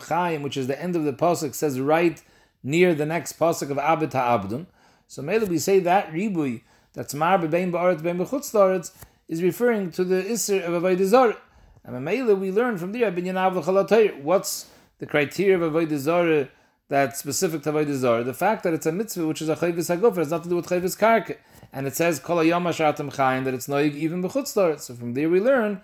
chayim, 0.00 0.40
which 0.40 0.56
is 0.56 0.66
the 0.66 0.80
end 0.80 0.96
of 0.96 1.04
the 1.04 1.12
pasuk, 1.12 1.54
says 1.54 1.78
right 1.78 2.18
near 2.62 2.94
the 2.94 3.04
next 3.04 3.38
pasuk 3.38 3.68
of 3.70 3.76
abet 3.76 4.14
ha'abdun, 4.14 4.64
so 5.08 5.20
maybe 5.20 5.44
we 5.44 5.58
say 5.58 5.78
that 5.80 6.10
ribui 6.10 6.62
that's 6.94 7.12
mar 7.12 7.36
bein 7.36 7.70
ba'aretz 7.70 8.00
bein 8.00 8.90
is 9.28 9.42
referring 9.42 9.90
to 9.90 10.04
the 10.04 10.26
iser 10.26 10.62
of 10.62 10.82
avodah. 10.82 11.36
And 11.84 12.02
maybe 12.02 12.32
we 12.32 12.50
learn 12.50 12.78
from 12.78 12.92
there 12.92 13.10
What's 13.10 14.66
the 14.98 15.04
criteria 15.04 15.60
of 15.60 15.70
avodah 15.70 16.48
that's 16.88 17.18
specific 17.18 17.62
to 17.64 17.72
avodah 17.72 17.94
zarah? 17.94 18.24
The 18.24 18.32
fact 18.32 18.62
that 18.62 18.72
it's 18.72 18.86
a 18.86 18.92
mitzvah 18.92 19.26
which 19.26 19.42
is 19.42 19.50
a 19.50 19.56
chayvis 19.56 19.94
hagofer 19.94 20.16
has 20.16 20.30
nothing 20.30 20.44
to 20.44 20.48
do 20.48 20.56
with 20.56 20.68
chayvis 20.68 20.96
karka, 20.96 21.36
and 21.74 21.86
it 21.86 21.94
says 21.94 22.20
kol 22.20 22.38
hayom 22.38 22.62
ashatim 22.62 23.12
chayim 23.14 23.44
that 23.44 23.52
it's 23.52 23.66
noig 23.66 23.94
even 23.94 24.22
b'chutz 24.22 24.80
So 24.80 24.94
from 24.94 25.12
there 25.12 25.28
we 25.28 25.42
learn 25.42 25.82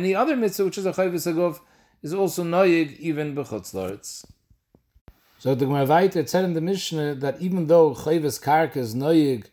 any 0.00 0.14
other 0.14 0.36
mitzvah 0.36 0.64
which 0.66 0.78
is 0.78 0.86
a 0.86 0.92
chayvis 0.92 1.26
hagof 1.32 1.60
is 2.02 2.14
also 2.22 2.44
noig 2.54 2.96
even 2.98 3.34
b'chutz 3.34 4.24
so 5.38 5.54
the 5.54 5.66
Gemara 5.66 5.84
weiter 5.84 6.20
it 6.20 6.30
said 6.30 6.44
in 6.44 6.54
the 6.54 6.62
Mishnah 6.62 7.14
that 7.16 7.40
even 7.42 7.66
though 7.66 7.94
Chayvis 7.94 8.42
Karka 8.42 8.78
is 8.78 8.94
noyig 8.94 9.44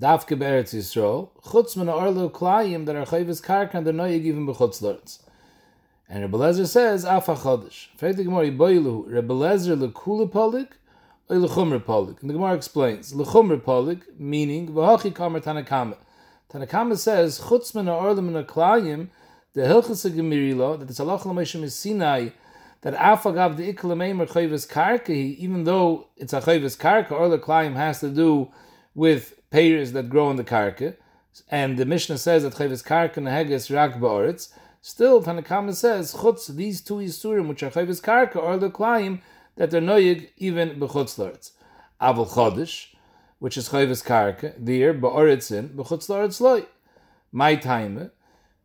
Davke 0.00 0.36
Be'eretz 0.36 0.74
Yisrael, 0.74 1.30
chutz 1.42 1.76
min 1.76 1.86
ha'orlo 1.86 2.28
klayim 2.28 2.86
that 2.86 2.96
are 2.96 3.06
Chayvis 3.06 3.40
Karka 3.40 3.74
and 3.74 3.86
they're 3.86 3.94
noyig 3.94 4.24
even 4.24 4.46
b'chutz 4.48 4.82
l'eretz. 4.82 5.20
And 6.08 6.22
Rebbe 6.22 6.38
Lezer 6.38 6.66
says, 6.66 7.04
Afa 7.04 7.34
Chodesh. 7.36 7.86
Frag 7.96 8.16
the 8.16 8.24
Gemara, 8.24 8.50
Yiboilu, 8.50 9.04
Rebbe 9.06 9.32
Lezer 9.32 9.78
l'kula 9.78 10.28
polik, 10.28 10.72
or 11.28 11.36
polik. 11.36 12.20
And 12.20 12.30
the 12.30 12.34
Gemara 12.34 12.54
explains, 12.54 13.14
l'chumr 13.14 13.60
polik, 13.60 14.02
meaning, 14.18 14.68
v'hachi 14.68 15.12
kamer 15.12 15.40
Tanakama. 15.40 15.98
Tanakama 16.52 16.96
says, 16.96 17.40
chutz 17.40 17.74
min 17.74 17.86
ha'orlo 17.86 18.24
min 18.24 18.34
ha'klayim, 18.34 19.08
the 19.58 19.64
Hilchas 19.64 20.08
HaGemirilo, 20.08 20.78
that 20.78 20.88
it's 20.88 21.00
Allah 21.00 21.20
l'meishim 21.24 21.64
is 21.64 21.74
Sinai, 21.74 22.28
that 22.82 22.94
afagav 22.94 23.56
the 23.56 23.72
iklameimer 23.72 24.28
chayvus 24.28 24.68
karka, 24.70 25.10
even 25.10 25.64
though 25.64 26.06
it's 26.16 26.32
a 26.32 26.40
chayvus 26.40 26.78
karka, 26.78 27.10
or 27.10 27.28
the 27.28 27.40
climb 27.40 27.74
has 27.74 27.98
to 27.98 28.08
do 28.08 28.52
with 28.94 29.34
payers 29.50 29.90
that 29.94 30.08
grow 30.08 30.30
in 30.30 30.36
the 30.36 30.44
karka, 30.44 30.94
and 31.50 31.76
the 31.76 31.84
Mishnah 31.84 32.18
says 32.18 32.44
that 32.44 32.52
chayvus 32.52 32.84
karka 32.84 33.16
neheges 33.16 33.74
rak 33.74 33.98
ba'oretz, 33.98 34.52
still 34.80 35.20
Tanakama 35.20 35.74
says 35.74 36.14
chutz 36.14 36.46
these 36.54 36.80
two 36.80 36.98
isurim 36.98 37.48
which 37.48 37.64
are 37.64 37.70
chayvus 37.70 38.00
karka 38.00 38.36
or 38.36 38.58
the 38.58 38.70
climb 38.70 39.20
that 39.56 39.72
they're 39.72 39.80
noyig 39.80 40.28
even 40.36 40.78
b'chutz 40.78 41.18
laretz. 41.18 41.50
Aval 42.00 42.28
chodesh, 42.28 42.94
which 43.40 43.56
is 43.56 43.70
chayvus 43.70 44.06
karka, 44.06 44.54
there 44.56 44.94
ba'oretzin 44.94 45.70
b'chutz 45.70 46.08
laretz 46.08 46.40
loy. 46.40 46.64
My 47.32 47.56
time 47.56 48.12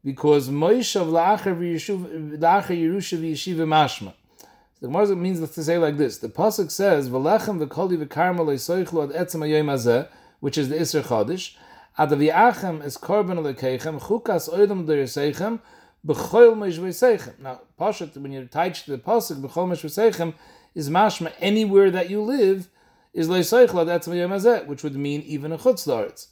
because 0.04 0.50
Moishav 0.50 1.08
la'acher 1.08 1.58
Yerusha 1.58 3.18
v'yeshiva 3.18 3.66
mashma. 3.66 4.14
The 4.82 4.88
Gemara 4.88 5.16
means 5.16 5.40
to 5.40 5.64
say 5.64 5.78
like 5.78 5.98
this. 5.98 6.18
The 6.18 6.28
pasuk 6.28 6.70
says, 6.70 7.10
"V'lechem 7.10 7.66
v'koli 7.66 8.06
v'karmel 8.06 8.48
leisoichlu 8.48 9.10
ad 9.10 9.28
etzem 9.28 9.42
hazeh," 9.66 10.10
which 10.42 10.58
is 10.58 10.68
the 10.68 10.76
Isser 10.76 11.02
Chodesh. 11.02 11.56
Ad 11.98 12.10
v'yachem 12.10 12.84
is 12.84 12.98
korban 12.98 13.40
lekeichem 13.40 14.02
chukas 14.02 14.50
oidem 14.50 14.86
dereseichem 14.86 15.62
b'choil 16.06 16.56
meishveseichem. 16.56 17.40
Now, 17.40 17.62
pasuk 17.80 18.18
when 18.18 18.34
you're 18.34 18.44
tied 18.44 18.76
to 18.76 18.92
the 18.92 18.98
pasuk 18.98 19.42
b'chol 19.42 19.70
meishveseichem 19.70 20.34
is 20.76 20.90
mashma 20.90 21.32
anywhere 21.40 21.90
that 21.90 22.10
you 22.10 22.22
live 22.22 22.68
is 23.14 23.30
leisoichlu 23.30 23.90
ad 23.90 24.02
etzem 24.02 24.28
hazeh, 24.28 24.68
which 24.68 24.84
would 24.84 24.98
mean 24.98 25.22
even 25.22 25.54
a 25.54 25.58
chutz 25.58 26.28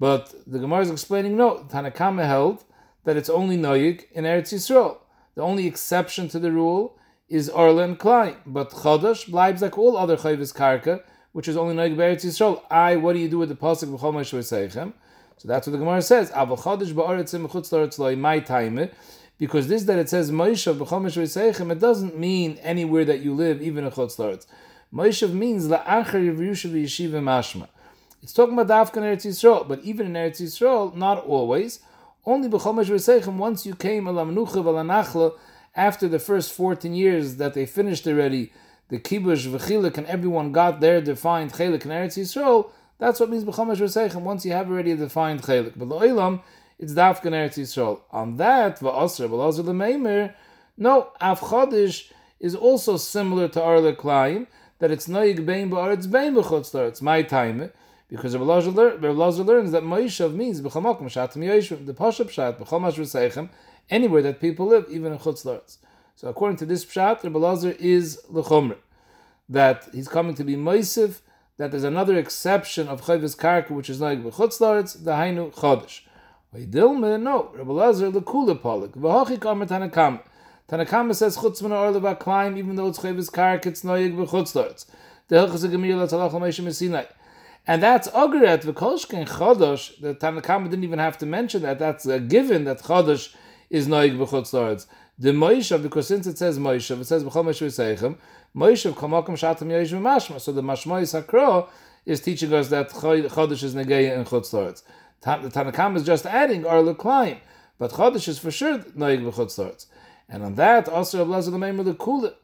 But 0.00 0.34
the 0.44 0.58
Gemara 0.58 0.80
is 0.80 0.90
explaining 0.90 1.36
no. 1.36 1.58
Tanakama 1.70 2.26
held 2.26 2.64
that 3.06 3.16
it's 3.16 3.30
only 3.30 3.56
noyig 3.56 4.04
in 4.12 4.24
Eretz 4.24 4.52
Yisrael. 4.52 4.98
The 5.36 5.42
only 5.42 5.66
exception 5.66 6.28
to 6.28 6.40
the 6.40 6.50
rule 6.50 6.98
is 7.28 7.48
Orla 7.48 7.84
and 7.84 7.98
Klein, 7.98 8.34
but 8.44 8.70
Chodesh 8.70 9.30
blibes 9.30 9.62
like 9.62 9.78
all 9.78 9.96
other 9.96 10.16
Chayvis 10.16 10.52
Karka, 10.52 11.02
which 11.32 11.46
is 11.46 11.56
only 11.56 11.76
noyig 11.76 11.92
in 11.92 11.98
Eretz 11.98 12.26
Yisrael. 12.26 12.62
I, 12.68 12.96
what 12.96 13.12
do 13.12 13.20
you 13.20 13.28
do 13.28 13.38
with 13.38 13.48
the 13.48 13.54
pasuk 13.54 13.96
b'chol 13.96 14.12
Seichem? 14.12 14.92
So 15.36 15.46
that's 15.46 15.68
what 15.68 15.72
the 15.72 15.78
Gemara 15.78 16.02
says. 16.02 16.32
Aval 16.32 16.58
Chodesh 16.58 16.92
ba'aretzim 16.92 17.46
mechutz 17.46 17.70
l'Eretz 17.70 17.98
loy 18.00 18.16
my 18.16 18.40
time. 18.40 18.90
Because 19.38 19.68
this 19.68 19.84
that 19.84 20.00
it 20.00 20.08
says 20.08 20.32
Moshe 20.32 20.76
b'chol 20.76 21.70
it 21.70 21.78
doesn't 21.78 22.18
mean 22.18 22.58
anywhere 22.60 23.04
that 23.04 23.20
you 23.20 23.34
live, 23.34 23.62
even 23.62 23.84
in 23.84 23.90
Chutz 23.92 24.18
l'Eretz. 24.18 24.46
Moshe 24.92 25.32
means 25.32 25.68
la'achar 25.68 26.14
Yerusha 26.14 26.70
v'yeshiva 26.72 27.22
mashma. 27.22 27.68
It's 28.20 28.32
talking 28.32 28.58
about 28.58 28.92
Dafkan 28.92 29.02
Eretz 29.02 29.26
Yisrael, 29.26 29.68
but 29.68 29.78
even 29.84 30.06
in 30.06 30.14
Eretz 30.14 30.42
Yisrael, 30.42 30.92
not 30.96 31.24
always. 31.24 31.78
Only 32.28 32.48
b'chomesh 32.48 32.86
v'seichem, 32.86 33.36
once 33.36 33.64
you 33.64 33.76
came 33.76 34.06
alamnucha 34.06 34.56
v'lanachla, 34.56 35.38
after 35.76 36.08
the 36.08 36.18
first 36.18 36.52
14 36.54 36.92
years 36.92 37.36
that 37.36 37.54
they 37.54 37.66
finished 37.66 38.04
already, 38.04 38.52
the 38.88 38.98
kibush 38.98 39.46
v'chilik, 39.46 39.96
and 39.96 40.08
everyone 40.08 40.50
got 40.50 40.80
their 40.80 41.00
defined 41.00 41.52
chelik 41.52 41.84
in 41.84 41.92
Eretz 41.92 42.18
Yisrael, 42.18 42.70
that's 42.98 43.20
what 43.20 43.30
means 43.30 43.44
b'chomesh 43.44 43.76
v'seichem, 43.76 44.22
once 44.22 44.44
you 44.44 44.50
have 44.50 44.68
already 44.68 44.90
a 44.90 44.96
defined 44.96 45.42
chelik. 45.42 45.74
But 45.76 45.86
lo'ilam, 45.86 46.42
it's 46.80 46.94
dafkan 46.94 47.30
Eretz 47.30 47.58
Yisrael. 47.58 48.00
On 48.10 48.36
that, 48.38 48.80
v'asr 48.80 49.28
v'lazr 49.28 49.64
l'meimer, 49.64 50.34
no, 50.76 51.12
av 51.20 51.38
chodish 51.38 52.10
is 52.40 52.56
also 52.56 52.96
similar 52.96 53.46
to 53.46 53.62
Arle 53.62 53.94
Klaim, 53.94 54.48
that 54.80 54.90
it's 54.90 55.06
noyig 55.06 55.46
bein 55.46 55.70
ba'aretz 55.70 56.10
bein 56.10 56.34
b'chutz 56.34 57.00
my 57.00 57.22
time, 57.22 57.70
because 58.08 58.36
Rabbi 58.36 58.44
Lazar 59.08 59.42
learns 59.42 59.72
that 59.72 59.82
Moishav 59.82 60.32
means 60.32 60.60
b'chamak 60.60 61.00
mashatim 61.00 61.38
yoishvim. 61.38 61.86
The 61.86 61.94
pashup 61.94 62.26
pshat 62.26 62.58
b'chamash 62.58 62.94
v'seichem 62.94 63.48
anywhere 63.90 64.22
that 64.22 64.40
people 64.40 64.66
live, 64.66 64.86
even 64.88 65.12
in 65.12 65.18
chutz 65.18 65.44
laretz. 65.44 65.78
So 66.14 66.28
according 66.28 66.58
to 66.58 66.66
this 66.66 66.84
pshat, 66.84 67.24
Rabbi 67.24 67.38
Lazar 67.38 67.74
is 67.78 68.20
lechomr 68.30 68.76
that 69.48 69.88
he's 69.92 70.08
coming 70.08 70.34
to 70.36 70.44
be 70.44 70.56
moisiv. 70.56 71.20
That 71.58 71.70
there's 71.70 71.84
another 71.84 72.18
exception 72.18 72.86
of 72.86 73.02
chayvus 73.02 73.34
karka 73.34 73.70
which 73.70 73.90
is 73.90 74.00
like 74.00 74.22
b'chutz 74.22 74.60
laretz 74.60 75.02
the 75.02 75.12
hainu 75.12 75.52
chodesh. 75.52 76.02
Dilma 76.54 77.20
no 77.20 77.50
Rabbi 77.54 77.72
Lazar 77.72 78.10
lekula 78.12 78.60
polik 78.60 78.90
v'hachi 78.90 79.38
kamer 79.38 79.66
tanakam. 79.66 80.20
Tanakama 80.68 81.14
says 81.14 81.38
chutz 81.38 81.60
min 81.62 81.72
or 81.72 82.14
climb 82.14 82.56
even 82.56 82.76
though 82.76 82.86
it's 82.88 82.98
chayvus 83.00 83.30
karka 83.30 83.66
it's 83.66 83.82
noyig 83.82 84.14
b'chutz 84.14 84.52
laretz. 84.54 84.86
The 85.28 85.36
hilchas 85.36 85.68
gemir 85.68 85.96
la 85.96 86.06
tzalach 86.06 86.32
l'meishim 86.34 87.12
and 87.66 87.82
that's 87.82 88.08
Ogret 88.08 88.62
V'kolshken 88.62 89.26
Chodosh. 89.28 90.00
The 90.00 90.14
Tanakama 90.14 90.70
didn't 90.70 90.84
even 90.84 90.98
have 90.98 91.18
to 91.18 91.26
mention 91.26 91.62
that. 91.62 91.78
That's 91.78 92.06
a 92.06 92.20
given 92.20 92.64
that 92.64 92.80
Chodosh 92.80 93.34
is 93.70 93.88
Noig 93.88 94.16
B'chutz 94.16 94.52
Lords. 94.52 94.86
The 95.18 95.30
Moishav, 95.30 95.82
because 95.82 96.06
since 96.06 96.26
it 96.26 96.38
says 96.38 96.58
Moishav, 96.58 97.00
it 97.00 97.06
says 97.06 97.24
B'chol 97.24 97.46
Moishav 97.46 97.66
Yiseichem, 97.66 98.16
Moishav 98.54 98.94
Kamokim 98.94 99.30
Shatam 99.30 99.68
Yoish 99.68 99.90
V'mashma. 99.98 100.40
So 100.40 100.52
the 100.52 100.62
Mashmois 100.62 101.20
Hakro 101.20 101.68
is 102.04 102.20
teaching 102.20 102.52
us 102.52 102.68
that 102.68 102.90
Chodosh 102.90 103.62
is 103.64 103.74
Negeya 103.74 104.16
in 104.16 104.24
Chutz. 104.24 104.82
The 105.22 105.50
Tanakama 105.50 105.96
is 105.96 106.04
just 106.04 106.24
adding 106.26 106.64
Ar 106.64 106.82
L'Klayim. 106.82 107.38
But 107.78 107.90
Chodosh 107.90 108.28
is 108.28 108.38
for 108.38 108.50
sure 108.52 108.78
Noig 108.78 109.24
B'chutz. 109.28 109.86
And 110.28 110.42
on 110.42 110.54
that, 110.54 110.88
also 110.88 111.18
Rabbi 111.18 111.38
Lezer 111.38 111.52
L'meim 111.52 111.80
L'Kula, 111.84 112.34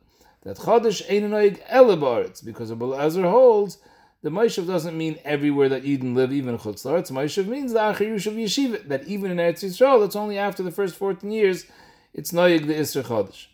that 0.43 0.57
Chodosh 0.57 1.03
ain't 1.09 1.31
Noig 1.31 1.61
Ele 1.69 1.97
because 2.45 2.71
Rabbi 2.71 2.87
Lezer 2.87 3.31
holds 3.31 3.79
the 4.23 4.31
Moshev 4.31 4.69
doesn't 4.69 4.97
mean 4.97 5.19
everywhere 5.25 5.69
that 5.69 5.85
Eden 5.85 6.15
live, 6.15 6.33
even 6.33 6.57
Chutz 6.57 6.87
Laretz. 6.87 7.11
Moshev 7.11 7.49
means 7.49 7.73
the 7.73 7.81
Achirush 7.81 8.27
of 8.27 8.35
Yeshiva, 8.35 8.87
that 8.87 9.05
even 9.09 9.33
in 9.33 9.39
Eretz 9.39 9.65
Yisrael, 9.65 10.05
it's 10.05 10.15
only 10.15 10.39
after 10.39 10.63
the 10.63 10.71
first 10.71 10.95
14 10.95 11.31
years, 11.33 11.67
it's 12.15 12.31
Noyig 12.31 12.69
the 12.69 12.75
Isra 12.75 13.03
Chodesh. 13.03 13.47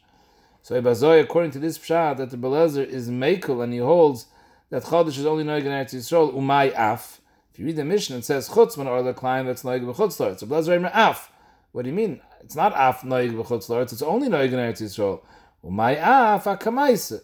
So 0.60 0.80
Ebazoy, 0.80 1.22
according 1.22 1.52
to 1.52 1.58
this 1.58 1.78
pshat, 1.78 2.18
that 2.18 2.30
the 2.30 2.36
Belezer 2.36 2.86
is 2.86 3.08
Mekel, 3.08 3.64
and 3.64 3.72
he 3.72 3.78
holds 3.78 4.26
that 4.68 4.82
Chodesh 4.82 5.16
is 5.16 5.24
only 5.24 5.42
Noyig 5.42 5.60
in 5.60 5.68
Eretz 5.68 5.94
Yisrael, 5.94 6.34
Umay 6.34 6.74
Af. 6.76 7.22
If 7.50 7.58
you 7.58 7.64
read 7.64 7.76
the 7.76 7.84
Mishnah, 7.86 8.18
it 8.18 8.26
says 8.26 8.50
Chutz 8.50 8.76
when 8.76 8.86
the 9.04 9.14
climb 9.14 9.46
that's 9.46 9.62
Noyig 9.62 9.82
b'Chutz 9.82 10.20
Laretz. 10.20 10.40
So 10.40 10.46
Belezer 10.46 10.90
Af. 10.92 11.32
What 11.72 11.84
do 11.84 11.88
you 11.88 11.96
mean? 11.96 12.20
It's 12.40 12.54
not 12.54 12.74
Af 12.74 13.00
Noyig 13.00 13.32
b'Chutz 13.32 13.70
Laretz, 13.70 13.94
it's 13.94 14.02
only 14.02 14.28
Noyig 14.28 14.52
in 14.52 14.58
Eretz 14.58 14.82
Yisrael. 14.82 15.22
Umay 15.64 15.96
Af, 15.96 16.44
Akamaisa. 16.44 17.20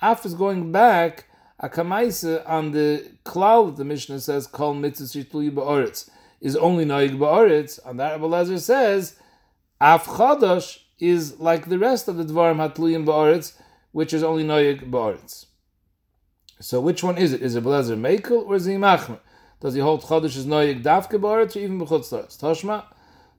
Af 0.00 0.24
is 0.24 0.34
going 0.34 0.70
back 0.70 1.24
a 1.58 1.68
kamaisa 1.68 2.42
on 2.48 2.72
the 2.72 3.10
cloud, 3.24 3.76
the 3.76 3.84
Mishnah 3.84 4.20
says, 4.20 4.46
Kol 4.46 4.74
mitzvah 4.74 5.04
shitluyi 5.04 5.50
ba'oretz, 5.50 6.10
is 6.40 6.56
only 6.56 6.84
noig 6.84 7.18
ba'oretz. 7.18 7.78
On 7.86 7.96
that, 7.96 8.20
Rabbi 8.20 8.24
Lezer 8.24 8.60
says, 8.60 9.16
Af 9.80 10.06
chadash 10.06 10.80
is 10.98 11.38
like 11.40 11.68
the 11.68 11.78
rest 11.78 12.08
of 12.08 12.16
the 12.16 12.24
dvarim 12.24 12.56
hatluyim 12.56 13.04
ba'oretz, 13.04 13.54
which 13.92 14.12
is 14.12 14.22
only 14.22 14.44
noig 14.44 14.90
ba'oretz. 14.90 15.46
So 16.60 16.80
which 16.80 17.02
one 17.02 17.18
is 17.18 17.32
it? 17.32 17.42
Is 17.42 17.54
it 17.54 17.64
Belezer 17.64 17.98
Mekel 17.98 18.46
or 18.46 18.56
is 18.56 18.64
he 18.64 18.74
Machmer? 18.74 19.20
Does 19.60 19.74
he 19.74 19.80
hold 19.80 20.02
Chodesh 20.02 20.36
is 20.36 20.46
Noyeg 20.46 20.82
Davke 20.82 21.20
Ba'aretz 21.20 21.56
or 21.56 21.58
even 21.60 21.78
Taretz? 21.80 22.38
Toshma, 22.38 22.84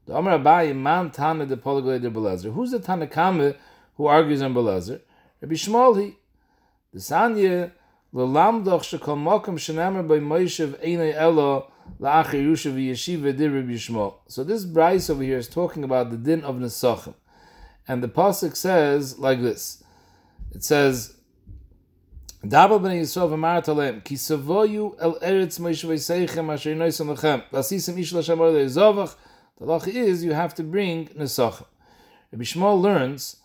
the 0.05 0.13
Omer 0.13 0.37
Abayi 0.37 0.75
Man 0.75 1.09
Tana 1.09 1.45
de 1.45 1.57
Polygleder 1.57 2.13
Belezer. 2.13 2.53
Who's 2.53 2.71
the 2.71 2.79
Tanakame 2.79 3.55
who 3.95 4.05
argues 4.05 4.41
on 4.41 4.53
Belezer? 4.53 5.01
Rabbi 5.41 5.55
Shmolhi. 5.55 6.15
The 6.93 6.99
Sanya 6.99 7.71
L'lamdoch 8.13 8.83
shekol 8.83 9.17
mokum 9.17 9.57
shenamer 9.57 10.07
by 10.07 10.19
Moshev 10.19 10.81
einay 10.81 11.13
elo 11.13 11.71
yusha 11.99 12.71
v'yeshiva. 12.71 14.13
So 14.27 14.43
this 14.43 14.63
Bryce 14.63 15.09
over 15.09 15.23
here 15.23 15.37
is 15.37 15.47
talking 15.47 15.83
about 15.83 16.09
the 16.09 16.17
din 16.17 16.43
of 16.43 16.55
Nesachim. 16.55 17.15
And 17.87 18.01
the 18.01 18.07
Pasuk 18.07 18.55
says 18.55 19.19
like 19.19 19.41
this. 19.41 19.83
It 20.53 20.63
says, 20.63 21.15
Daba 22.43 22.79
b'nei 22.79 23.01
Yisrael 23.01 23.29
v'mar 23.29 23.63
talem, 23.63 24.03
ki 24.03 24.15
savoyu 24.15 24.95
el 24.99 25.15
eretz 25.19 25.59
Moshe 25.59 25.85
v'seichem 25.85 26.51
asher 26.53 26.75
lechem, 26.75 27.43
ish 27.97 28.13
le'ezovach, 28.13 29.15
the 29.59 29.65
lach 29.65 29.87
is 29.87 30.23
you 30.23 30.31
have 30.33 30.55
to 30.55 30.63
bring 30.63 31.07
Nesachim. 31.09 31.65
Rabbi 32.31 32.43
Shmuel 32.43 32.81
learns 32.81 33.37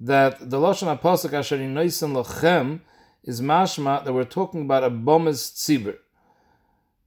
that 0.00 0.50
the 0.50 0.58
Lashon 0.58 0.98
HaPasuk 0.98 1.32
asher 1.32 1.58
noisim 1.58 2.14
lechem 2.24 2.80
is 3.24 3.40
mashma 3.40 4.04
that 4.04 4.12
we're 4.12 4.24
talking 4.24 4.62
about 4.62 4.84
a 4.84 4.90
bomas 4.90 5.52
tzibur. 5.52 5.96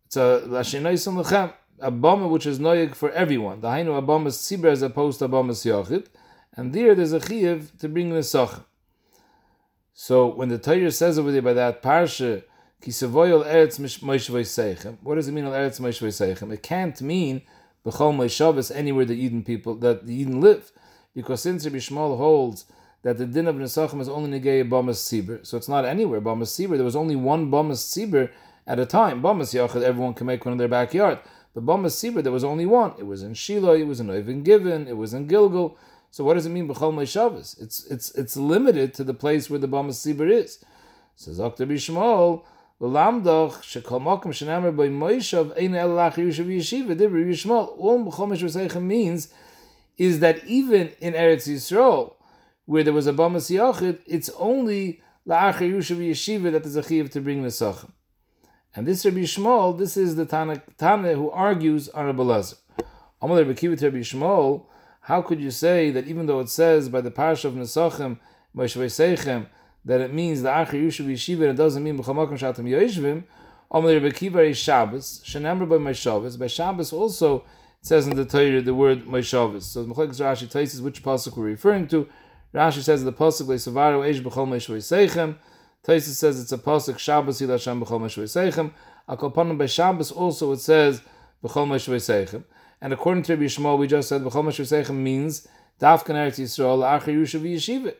It's 0.05 0.17
a 0.17 0.43
lashinaisim 0.45 1.23
lechem, 1.23 1.53
a 1.79 1.91
boma 1.91 2.27
which 2.27 2.45
is 2.45 2.59
noyig 2.59 2.95
for 2.95 3.11
everyone. 3.11 3.61
The 3.61 3.67
hainu 3.67 3.97
a 3.97 4.01
bomas 4.01 4.37
tzibur 4.37 4.71
as 4.71 4.81
opposed 4.81 5.19
to 5.19 5.25
a 5.25 5.29
bomas 5.29 5.65
yochid, 5.65 6.07
and 6.55 6.73
there 6.73 6.95
there's 6.95 7.13
a 7.13 7.19
chiyuv 7.19 7.77
to 7.79 7.89
bring 7.89 8.11
the 8.11 8.19
soch. 8.19 8.63
So 9.93 10.27
when 10.27 10.49
the 10.49 10.57
Torah 10.57 10.91
says 10.91 11.17
over 11.19 11.31
there 11.31 11.41
by 11.41 11.53
that 11.53 11.81
parsha, 11.81 12.43
kisavoyol 12.81 13.45
eretz 13.45 13.79
moshe 13.79 14.29
seichem, 14.29 14.97
what 15.01 15.15
does 15.15 15.27
it 15.27 15.31
mean 15.31 15.45
eretz 15.45 15.79
moshe 15.79 16.01
seichem? 16.07 16.53
It 16.53 16.63
can't 16.63 17.01
mean 17.01 17.41
b'chol 17.85 18.15
moishavas 18.15 18.73
anywhere 18.73 19.05
the 19.05 19.15
Eden 19.15 19.43
people 19.43 19.75
that 19.75 20.05
the 20.05 20.13
Eden 20.13 20.41
live, 20.41 20.71
because 21.13 21.41
since 21.41 21.65
Rabbi 21.65 21.77
Shmuel 21.77 22.17
holds 22.17 22.65
that 23.05 23.19
the 23.19 23.25
din 23.27 23.45
of 23.45 23.55
Nesachim 23.55 24.01
is 24.01 24.09
only 24.09 24.39
negay 24.39 24.67
Bamas 24.67 24.97
Sibir. 24.97 25.45
So 25.45 25.57
it's 25.57 25.69
not 25.69 25.85
anywhere. 25.85 26.19
Bamas 26.19 26.49
Sibir, 26.49 26.75
there 26.75 26.83
was 26.83 26.95
only 26.95 27.15
one 27.15 27.51
Bamas 27.51 27.77
Sibir 27.77 28.31
at 28.65 28.79
a 28.79 28.85
time. 28.87 29.21
Bamas 29.21 29.53
Yachid, 29.53 29.83
everyone 29.83 30.15
can 30.15 30.25
make 30.25 30.43
one 30.43 30.53
in 30.53 30.57
their 30.57 30.67
backyard. 30.67 31.19
But 31.53 31.67
Bamas 31.67 31.93
Sibir, 31.93 32.23
there 32.23 32.31
was 32.31 32.43
only 32.43 32.65
one. 32.65 32.93
It 32.97 33.05
was 33.05 33.21
in 33.21 33.35
Shiloh, 33.35 33.75
it 33.75 33.85
was 33.85 33.99
in 33.99 34.07
Oivin 34.07 34.43
Given, 34.43 34.87
it 34.87 34.97
was 34.97 35.13
in 35.13 35.27
Gilgal. 35.27 35.77
So 36.09 36.23
what 36.23 36.33
does 36.33 36.47
it 36.47 36.49
mean 36.49 36.67
b'chol 36.67 37.07
Shabbos? 37.07 37.55
It's 37.61 37.85
it's 37.91 38.09
it's 38.15 38.35
limited 38.35 38.95
to 38.95 39.03
the 39.03 39.13
place 39.13 39.51
where 39.51 39.59
the 39.59 39.67
Bama 39.67 39.91
Sibur 39.91 40.27
is. 40.27 40.65
Says 41.15 41.37
Dr. 41.37 41.67
Bishmol, 41.67 42.43
L'lamdoch 42.79 43.61
shekol 43.61 44.01
mokum 44.01 44.31
shenamer 44.31 44.75
by 44.75 44.87
Moishav 44.87 45.55
ein 45.61 45.75
el 45.75 45.89
lach 45.89 46.15
Yushav 46.15 46.47
Yeshiva 46.47 46.97
dibri 46.97 47.29
Yishmol. 47.29 47.77
All 47.77 48.03
b'chol 48.03 48.35
Shabbos 48.35 48.81
means 48.81 49.31
is 49.95 50.21
that 50.21 50.43
even 50.45 50.89
in 50.99 51.13
Eretz 51.13 51.47
Yisrael, 51.47 52.15
where 52.65 52.83
there 52.83 52.93
was 52.93 53.07
a 53.07 53.13
Bama 53.13 53.37
Siyachid, 53.37 53.99
it's 54.05 54.29
only 54.37 55.01
la'achar 55.27 55.71
Yushav 55.71 55.97
Yeshiva 55.97 56.51
that 56.51 56.63
there's 56.63 56.75
a 56.75 56.83
chiv 56.83 57.09
to 57.11 57.21
bring 57.21 57.43
the 57.43 57.51
Sachem. 57.51 57.91
And 58.75 58.85
this 58.85 59.05
Rabbi 59.05 59.19
Shmuel, 59.19 59.77
this 59.77 59.95
is 59.95 60.15
the 60.15 60.25
Tana, 60.25 60.61
Tana 60.77 61.13
who 61.13 61.29
argues 61.31 61.87
on 61.89 62.07
Rabbi 62.07 62.23
Lazar. 62.23 62.57
Amal 63.21 63.37
Rabbi 63.37 63.53
Kiva 63.53 63.75
Rabbi 63.75 63.99
Shmuel, 63.99 64.65
how 65.01 65.21
could 65.21 65.39
you 65.39 65.51
say 65.51 65.91
that 65.91 66.07
even 66.07 66.25
though 66.25 66.39
it 66.39 66.49
says 66.49 66.89
by 66.89 67.01
the 67.01 67.11
parsha 67.11 67.45
of 67.45 67.53
Nesachim, 67.53 68.19
Seichem, 68.55 69.47
that 69.85 70.01
it 70.01 70.13
means 70.13 70.41
the 70.41 70.49
Acher 70.49 70.73
Yushav 70.73 71.05
Yeshiva, 71.05 71.51
it 71.51 71.55
doesn't 71.55 71.83
mean 71.83 71.97
B'chamakim 71.97 72.33
Shatam 72.33 72.67
Yoishvim, 72.67 73.23
Amal 73.71 73.93
Rabbi 73.93 74.09
Kiva 74.09 74.39
is 74.41 74.57
Shabbos, 74.57 75.21
Shenamber 75.25 75.67
by 75.83 75.91
Shabbos. 75.91 76.37
By 76.37 76.47
Shabbos 76.47 76.91
also, 76.91 77.37
it 77.37 77.43
says 77.81 78.07
in 78.07 78.15
the 78.15 78.25
Torah 78.25 78.61
the 78.61 78.73
word 78.73 79.07
my 79.07 79.21
Shabbos. 79.21 79.65
So 79.65 79.83
the 79.83 79.93
Mechlekes 79.93 80.19
Rashi 80.19 80.49
tells 80.49 80.81
which 80.81 81.03
pasuk 81.03 81.37
we're 81.37 81.45
referring 81.45 81.87
to. 81.89 82.07
Rashi 82.55 82.81
says 82.81 83.03
the 83.03 83.11
pasuk 83.11 83.47
Le'Savaru 83.47 84.07
Eish 84.09 84.23
B'chol 84.23 84.47
Seichem. 84.47 85.35
Taisus 85.85 86.15
says 86.15 86.39
it's 86.39 86.53
a 86.53 86.57
pasuk 86.57 86.97
Shabbos 86.97 87.41
Yil 87.41 87.49
Hashem 87.49 87.83
B'chol 87.83 87.99
Seichem. 88.05 88.71
Akopanim 89.09 89.57
by 89.57 89.65
Shabbos 89.65 90.09
also 90.09 90.53
it 90.53 90.61
says 90.61 91.01
B'chol 91.43 91.67
Seichem. 91.67 92.45
And 92.79 92.93
according 92.93 93.23
to 93.23 93.33
Rabbi 93.33 93.47
Shmuel, 93.47 93.77
we 93.77 93.87
just 93.87 94.07
said 94.07 94.21
B'chol 94.21 94.45
Seichem 94.45 94.95
means 94.95 95.45
Dafkan 95.81 96.15
Eretz 96.15 96.39
Yisrael 96.39 96.79
Acher 96.79 97.13
Yushav 97.13 97.41
Yeshiva. 97.41 97.93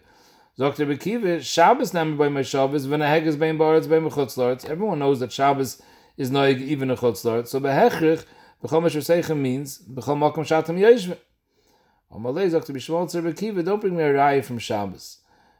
Dr. 0.58 0.86
Bekiva, 0.86 1.42
Shabbos 1.42 1.94
named 1.94 2.18
by 2.18 2.30
my 2.30 2.42
Shabbos, 2.42 2.88
when 2.88 3.02
a 3.02 3.06
heg 3.08 3.26
is 3.26 3.36
bein 3.36 3.58
baritz 3.58 3.90
bein 3.90 4.10
b'chutzlarts. 4.10 4.64
Everyone 4.64 5.00
knows 5.00 5.20
that 5.20 5.34
Shabbos 5.34 5.82
is 6.16 6.32
noig 6.32 6.62
even 6.62 6.90
a 6.90 6.96
chutzlart. 6.96 7.50
So 7.50 7.60
behechrich, 7.60 8.24
b'chol 8.64 8.84
masher 8.84 9.00
seichem 9.00 9.40
means, 9.40 9.80
b'chol 9.80 10.16
makom 10.18 10.46
shatam 10.46 11.18
don't 12.12 13.82
bring 13.82 13.98
me 13.98 14.04
a 14.04 14.14
raya 14.14 14.44
from 14.44 14.60
Shabbos. 14.60 15.18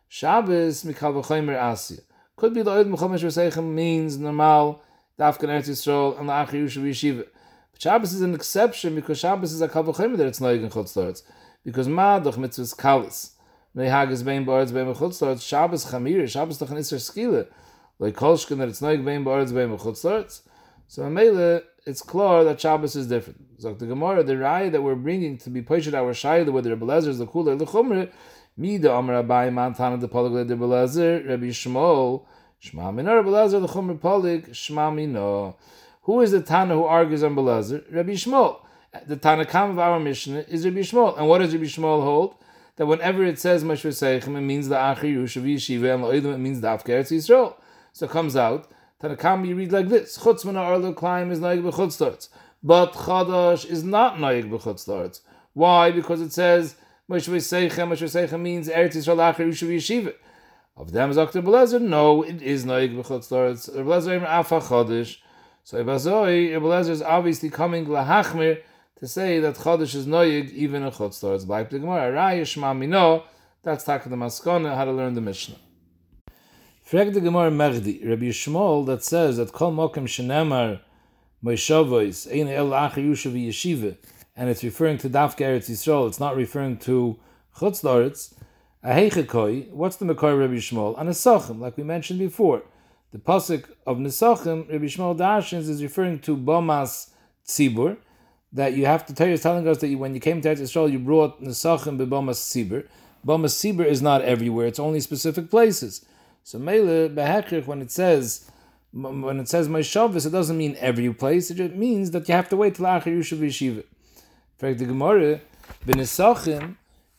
Shabbos, 0.08 0.84
mikal 0.84 1.14
v'choymer 1.14 1.58
asya. 1.58 2.02
Could 2.36 2.54
be 2.54 2.62
the 2.62 2.72
oid 2.72 2.92
b'chol 2.92 3.12
masher 3.12 3.28
seichem 3.28 3.74
means 3.74 4.18
normal, 4.18 4.82
dafkan 5.20 5.50
Eretz 5.50 5.70
Yisrael, 5.70 6.20
and 6.20 6.30
la'achir 6.30 6.64
yushav 6.64 6.84
yeshiva. 6.84 7.26
But 7.72 7.82
Shabbos 7.82 8.14
is 8.14 8.22
an 8.22 8.36
exception 8.36 8.96
because 8.96 9.20
Shabbos 9.20 9.52
is 9.52 9.62
a 9.62 9.68
kal 9.68 9.84
v'choymer 9.84 10.18
that 10.18 10.28
it's 10.28 10.40
noig 10.40 10.64
in 10.64 10.70
chutzlarts. 10.70 11.24
Because 11.64 11.88
ma, 11.88 12.20
doch 12.20 12.36
mitzvahs 12.36 12.76
kalis. 12.76 13.32
Nei 13.74 13.90
hages 13.90 14.24
bein 14.24 14.46
boards 14.46 14.72
bein 14.72 14.86
mechutzlarts, 14.86 15.42
Shabbos 15.42 15.86
chamir, 15.88 16.30
Shabbos 16.30 16.60
doch 16.60 16.70
an 16.70 16.78
isser 16.78 17.00
skile. 17.00 17.48
Like 18.00 18.16
kolshkin 18.16 18.58
that 18.60 18.70
it's 18.70 18.82
noig 18.82 19.04
bein 19.04 19.24
boards 19.24 19.52
bein 19.52 19.76
mechutzlarts. 19.76 20.42
So 20.88 21.04
in 21.04 21.14
Mele, 21.14 21.64
it's 21.86 22.02
clear 22.02 22.44
that 22.44 22.60
Shabbos 22.60 22.96
is 22.96 23.08
different. 23.08 23.46
So 23.60 23.74
the 23.74 23.86
Gemara, 23.86 24.24
the 24.24 24.34
raya 24.34 24.72
that 24.72 24.82
we're 24.82 24.96
bringing 24.96 25.38
to 25.40 25.50
be 25.50 25.62
pushed 25.62 25.94
our 25.94 26.14
shayla, 26.14 26.52
whether 26.52 26.70
Rebbe 26.72 26.86
Lezer 26.86 27.10
is 27.10 27.20
the 27.20 27.28
kula 27.28 27.58
the 27.58 27.66
chumre, 27.66 28.12
mi 28.58 28.78
the 28.78 28.92
Amar 28.92 29.24
Abai 29.24 29.52
Mantana 29.52 30.00
the 30.00 30.10
polig 30.10 30.48
the 30.48 30.56
Rebbe 30.56 30.66
Lezer, 30.66 31.28
Rabbi 31.28 31.46
Shmuel, 31.46 32.26
Shma 32.62 32.94
Mino 32.94 33.16
Rebbe 33.16 33.30
Lezer 33.30 33.62
the 33.62 33.68
chumre 33.68 34.00
polig, 34.00 34.50
Shma 34.50 34.94
Mino. 34.94 35.56
Who 36.04 36.22
is 36.22 36.32
the 36.32 36.42
Tana 36.42 36.74
who 36.74 36.84
argues 36.84 37.24
on 37.24 37.36
Belezer? 37.36 37.84
Rabbi 37.92 38.12
Shmuel. 38.12 38.60
The 39.08 39.18
Tana 39.18 39.46
Kam 39.46 39.72
of 39.72 39.80
our 39.80 40.00
Mishnah 40.00 40.46
is 40.48 40.66
Rabbi 40.66 40.80
Shmuel. 40.80 41.18
And 41.18 41.28
what 41.28 41.40
does 41.40 41.54
Rabbi 41.54 41.66
Shmuel 41.66 42.04
hold? 42.04 42.36
that 42.78 42.86
whenever 42.86 43.24
it 43.24 43.40
says 43.40 43.64
Mashur 43.64 43.92
Seichem, 43.92 44.38
it 44.38 44.42
means 44.42 44.68
the 44.68 44.76
Achi 44.76 45.16
Yushav 45.16 45.44
Yeshiva, 45.44 45.96
and 45.96 46.04
Lo'idim, 46.04 46.34
it 46.34 46.40
means 46.40 46.62
the 46.62 46.68
Afkeretz 46.68 47.12
Yisrael. 47.12 47.56
So 47.94 48.06
it 48.06 48.12
comes 48.12 48.36
out, 48.36 48.70
Tanakam, 49.02 49.48
you 49.48 49.56
read 49.56 49.72
like 49.72 49.90
this, 49.90 50.18
Chutz 50.18 50.46
Mana 50.46 50.60
Arlo 50.60 50.94
Klaim 50.94 51.32
is 51.32 51.40
Naig 51.40 51.62
B'chutzlarts. 51.62 52.30
But 52.64 52.94
Chadash 52.94 53.66
is 53.66 53.84
not 53.84 54.20
Naig 54.20 54.50
B'chutzlarts. 54.50 55.22
Why? 55.54 55.92
Because 55.92 56.22
it 56.22 56.32
says, 56.32 56.76
Mashur 57.10 57.36
Seichem, 57.36 57.90
Mashur 57.90 58.10
Seichem 58.10 58.40
means 58.40 58.70
Eretz 58.70 58.96
Yisrael 58.96 59.30
Achi 59.30 59.44
Yushav 59.44 59.76
Yeshiva. 59.76 60.14
Of 60.78 60.92
them 60.92 61.10
is 61.10 61.16
Dr. 61.16 61.42
Belezer, 61.42 61.82
no, 61.82 62.24
it 62.24 62.42
is 62.42 62.66
Naig 62.66 62.96
B'chutzlarts. 62.96 63.70
Belezer 63.76 64.24
Afa 64.24 64.60
Chadash. 64.60 65.18
So 65.64 65.84
Ibazoi, 65.84 66.52
Belezer 66.52 66.90
is 66.90 67.02
obviously 67.02 67.50
coming 67.50 67.86
Lahachmir, 67.86 68.62
to 69.00 69.08
say 69.08 69.40
that 69.40 69.56
Chodesh 69.56 69.94
is 69.96 70.08
noyig 70.08 70.52
even 70.54 70.84
a. 70.84 70.88
It's 70.88 71.22
like 71.22 71.70
the 71.70 71.80
Gemara, 71.80 72.14
Raya 72.14 72.42
Shma 72.42 72.78
Mino, 72.78 73.24
that's 73.64 73.84
Taka 73.84 74.10
the 74.10 74.16
Maskona, 74.16 74.76
how 74.76 74.86
to 74.86 74.92
learn 74.92 75.16
the 75.16 75.22
Mishnah. 75.22 75.56
Frag 76.86 77.14
the 77.14 77.20
Gemara 77.20 77.50
Megdi, 77.50 78.08
Rabbi 78.08 78.26
Shmuel, 78.26 78.86
that 78.86 79.04
says 79.04 79.38
that 79.38 79.52
Kol 79.52 79.72
Mokem 79.72 80.04
Shenemar 80.04 80.82
Moishavois, 81.44 82.32
Ein 82.32 82.48
El 82.48 82.68
Acher 82.68 83.04
Yushav 83.04 83.34
Yeshiva, 83.34 83.98
and 84.36 84.50
it's 84.50 84.64
referring 84.64 85.00
to 85.00 85.10
Dafka 85.10 85.40
Eretz 85.40 85.68
Yisrael, 85.68 86.08
it's 86.08 86.20
not 86.20 86.36
referring 86.36 86.78
to 86.78 87.18
Chutzlaritz, 87.58 88.36
Aheichekoi, 88.86 89.72
what's 89.72 89.96
the 89.96 90.06
Mekoi 90.06 90.40
Rabbi 90.40 90.58
Shmuel? 90.58 90.94
And 91.00 91.10
Nesachim, 91.10 91.60
like 91.60 91.76
we 91.76 91.82
mentioned 91.82 92.20
before. 92.20 92.62
The 93.12 93.18
pasuk 93.18 93.66
of 93.88 93.98
Nesachim, 93.98 94.72
Rabbi 94.72 94.86
Shmuel 94.86 95.18
Darshins, 95.18 95.68
is 95.68 95.82
referring 95.82 96.20
to 96.20 96.38
Bomas 96.38 97.10
Tzibur, 97.48 97.98
that 98.54 98.74
you 98.74 98.86
have 98.86 99.08
to 99.08 99.14
tell 99.16 99.28
you 99.28 99.40
telling 99.40 99.68
us 99.68 99.80
that 99.80 99.88
you, 99.88 99.98
when 99.98 100.14
you 100.14 100.20
came 100.20 100.40
to 100.42 100.50
Eretz 100.50 100.62
Yisrael, 100.62 100.92
you 100.92 101.00
brought 101.00 101.42
Nesachim 101.42 101.98
beBomas 101.98 102.36
Sibir. 102.36 102.88
Bomas 103.26 103.56
Sibir 103.56 103.88
is 103.88 104.04
not 104.04 104.22
everywhere; 104.22 104.68
it's 104.68 104.80
only 104.80 105.00
specific 105.00 105.50
places. 105.50 106.06
So 106.48 106.60
Mele 106.60 107.10
Behechrich, 107.10 107.66
when 107.66 107.82
it 107.82 107.90
says 107.90 108.48
when 108.92 109.40
it 109.40 109.50
says 109.50 109.68
Shabbos, 109.88 110.28
it 110.28 110.30
doesn't 110.30 110.56
mean 110.56 110.78
every 110.80 111.12
place. 111.12 111.50
It 111.50 111.56
just 111.56 111.74
means 111.74 112.12
that 112.12 112.30
you 112.30 112.36
have 112.36 112.50
to 112.50 112.56
wait 112.56 112.76
till 112.76 112.86
Acher 112.86 113.06
Yushav 113.06 113.40
Yeshiva. 113.40 113.84
fact, 114.60 114.78
the 114.78 114.86
Gemara 114.86 115.42
B'Nesachim 115.88 116.76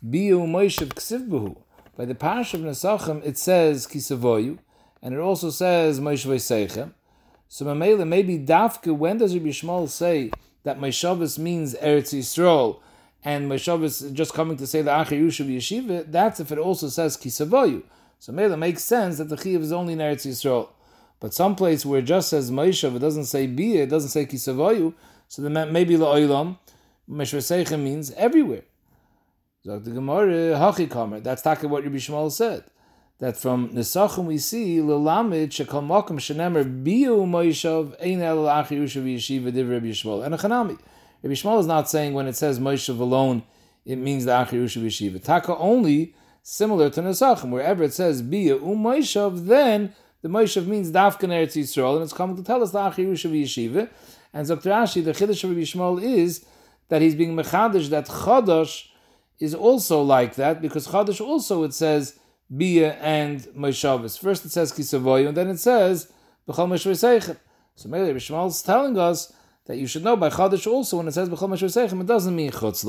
Biu 0.09 0.47
Moshev 0.47 0.95
Ksivbuhu. 0.95 1.57
By 1.97 2.05
the 2.05 2.15
Pash 2.15 2.55
of 2.55 2.61
Nesachim, 2.61 3.21
it 3.27 3.37
says 3.37 3.89
Kisavoyu, 3.89 4.59
and 5.03 5.13
it 5.13 5.19
also 5.19 5.51
says 5.51 5.99
Moshev 5.99 6.33
Seichem. 6.37 6.93
So 7.49 7.65
Mele, 7.75 8.05
maybe 8.05 8.39
Dafke, 8.39 8.97
when 8.97 9.19
does 9.19 9.35
Rabbi 9.35 9.49
Shmuel 9.49 9.89
say 9.89 10.31
that 10.63 10.79
my 10.79 10.91
Meshavas 10.91 11.37
means 11.37 11.75
Eretz 11.75 12.17
Yisrael, 12.17 12.79
and 13.25 13.49
my 13.49 13.57
Meshavas 13.57 14.13
just 14.13 14.35
coming 14.35 14.57
to 14.57 14.69
say 14.69 14.83
the 14.83 14.93
Acher 14.93 15.21
Yushav 15.21 15.49
Yeshiva, 15.49 16.05
that's 16.13 16.39
if 16.39 16.53
it 16.53 16.59
also 16.59 16.89
says 16.89 17.17
Kisavoyu. 17.17 17.83
So 18.19 18.33
it 18.33 18.57
makes 18.57 18.83
sense 18.83 19.19
that 19.19 19.29
the 19.29 19.37
Chiv 19.37 19.63
is 19.63 19.73
only 19.73 19.93
in 19.93 19.99
Eretz 20.01 20.27
Yisrael. 20.27 20.69
But 21.21 21.33
some 21.33 21.55
place 21.55 21.87
where 21.87 22.01
it 22.01 22.05
just 22.05 22.29
says 22.29 22.51
Meshav, 22.51 22.97
it 22.97 22.99
doesn't 22.99 23.25
say 23.27 23.47
Bia, 23.47 23.85
it 23.85 23.91
doesn't 23.91 24.11
say 24.11 24.27
Kisavoyu, 24.27 24.95
so 25.29 25.43
then 25.43 25.73
maybe 25.73 25.97
La'olam, 25.97 26.59
Meshvaseicha 27.09 27.81
means 27.81 28.11
everywhere. 28.13 28.63
That's 29.65 29.85
talking 31.43 31.71
what 31.71 31.85
Rabbi 31.85 31.97
Shmuel 31.97 32.31
said 32.31 32.65
that 33.19 33.37
from 33.37 33.71
Nesachim 33.71 34.27
we 34.27 34.39
see 34.39 34.79
Lilamid 34.79 35.49
Shekal 35.49 35.85
Makom 35.85 36.19
Shenemer 36.19 36.85
Biu 36.85 37.27
Moishav 37.27 37.97
Ein 38.01 38.21
El 38.21 38.49
Achi 38.49 38.77
Yushav 38.77 39.05
Yeshiva 39.05 39.53
Div 39.53 39.69
Rabbi 39.69 39.87
Yishmael 39.87 40.25
and 40.25 40.35
a. 40.35 40.39
Rabbi 40.39 40.75
Yishmael 41.25 41.61
is 41.61 41.67
not 41.67 41.89
saying 41.89 42.13
when 42.13 42.27
it 42.27 42.37
says 42.37 42.61
Moishav 42.61 43.01
alone 43.01 43.43
it 43.85 43.97
means 43.97 44.25
the 44.27 44.39
Achi 44.39 44.57
Yushav 44.57 44.85
Yeshiva. 44.85 45.23
Taka 45.23 45.57
only 45.57 46.15
similar 46.49 46.89
to 46.89 47.03
Nesachim 47.03 47.51
wherever 47.51 47.83
it 47.83 47.93
says 47.93 48.23
Biu 48.23 48.61
Moishav 48.61 49.49
then 49.49 49.93
the 50.23 50.29
Moishav 50.29 50.65
means 50.65 50.93
Dafkan 50.93 51.31
Eretz 51.31 51.57
Yisrael 51.57 51.95
and 51.95 52.05
it's 52.05 52.13
coming 52.13 52.37
to 52.37 52.45
tell 52.45 52.63
us 52.63 52.71
the 52.71 52.79
Achi 52.79 53.05
Yushav 53.05 53.33
Yeshiva 53.33 53.91
and 54.33 54.47
Dr. 54.47 54.71
Ashi 54.71 55.05
the 55.05 55.11
Chiddush 55.11 55.43
of 55.43 55.51
Yishmael 55.57 56.01
is 56.01 56.47
that 56.89 57.03
he's 57.03 57.17
being 57.17 57.35
mechadish 57.35 57.89
that 57.89 58.07
Chadash 58.07 58.87
is 59.41 59.57
also 59.57 60.01
like 60.03 60.37
that 60.37 60.63
because 60.63 60.87
Chadash 60.87 61.21
also 61.21 61.65
it 61.65 61.75
says 61.75 62.17
Bia 62.57 62.93
and 63.01 63.41
Moshavis. 63.47 64.17
First 64.17 64.45
it 64.45 64.53
says 64.53 64.71
Kisavoyu, 64.71 65.27
and 65.27 65.37
then 65.37 65.49
it 65.49 65.59
says 65.59 66.13
B'chol 66.49 66.69
Meshvei 66.69 67.37
So 67.75 67.89
maybe 67.89 68.17
is 68.17 68.63
telling 68.63 68.97
us 68.97 69.33
that 69.65 69.79
you 69.79 69.89
should 69.89 70.05
know 70.05 70.17
by 70.17 70.31
Chadash 70.31 70.71
also 70.71 70.99
when 70.99 71.09
it 71.09 71.13
says 71.15 71.29
B'chol 71.29 71.49
Meshvei 71.49 72.01
it 72.01 72.07
doesn't 72.07 72.37
mean 72.37 72.53
Chutz 72.53 72.85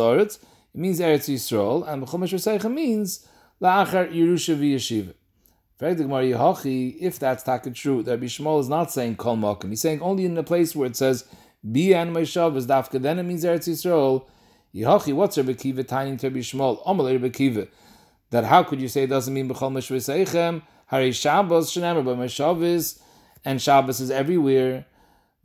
it 0.76 0.80
means 0.80 1.00
Eretz 1.00 1.34
Yisrael, 1.34 1.88
and 1.88 2.04
B'chol 2.04 2.20
Meshvei 2.20 2.72
means 2.72 3.28
La'achar 3.62 4.12
Yerusha 4.12 4.56
V'yeshiva. 4.56 5.14
If 7.00 7.20
that's 7.20 7.44
taken 7.44 7.74
true, 7.74 8.02
that 8.04 8.20
Bishmol 8.20 8.60
is 8.60 8.68
not 8.70 8.92
saying 8.92 9.16
Kol 9.18 9.38
Mokum. 9.38 9.70
He's 9.70 9.82
saying 9.82 10.02
only 10.02 10.26
in 10.26 10.34
the 10.34 10.44
place 10.44 10.76
where 10.76 10.88
it 10.88 10.96
says 10.96 11.26
Bia 11.72 12.00
and 12.00 12.16
Moshav 12.16 12.56
is 12.56 12.66
Dafka, 12.66 13.00
then 13.02 13.20
it 13.20 13.24
means 13.24 13.44
Eretz 13.44 13.68
Yisrael. 13.70 14.26
Yehochi, 14.74 15.14
what's 15.14 15.38
Rebbe 15.38 15.54
Kiva 15.54 15.84
tiny 15.84 16.18
to 16.18 16.32
Bishmol? 16.32 16.84
Omal 16.86 17.12
Rebbe 17.12 17.30
Kiva 17.30 17.68
that 18.30 18.44
how 18.46 18.64
could 18.64 18.82
you 18.82 18.88
say 18.88 19.04
it 19.04 19.08
doesn't 19.08 19.34
mean 19.34 19.48
b'chol 19.50 19.72
mishviseichem? 19.72 20.62
Hari 20.88 21.12
Shabbos 21.12 21.72
shenemer 21.72 22.04
by 22.04 22.12
Meshavis, 22.12 23.00
and 23.44 23.62
Shabbos 23.62 24.00
is 24.00 24.12
everywhere. 24.12 24.86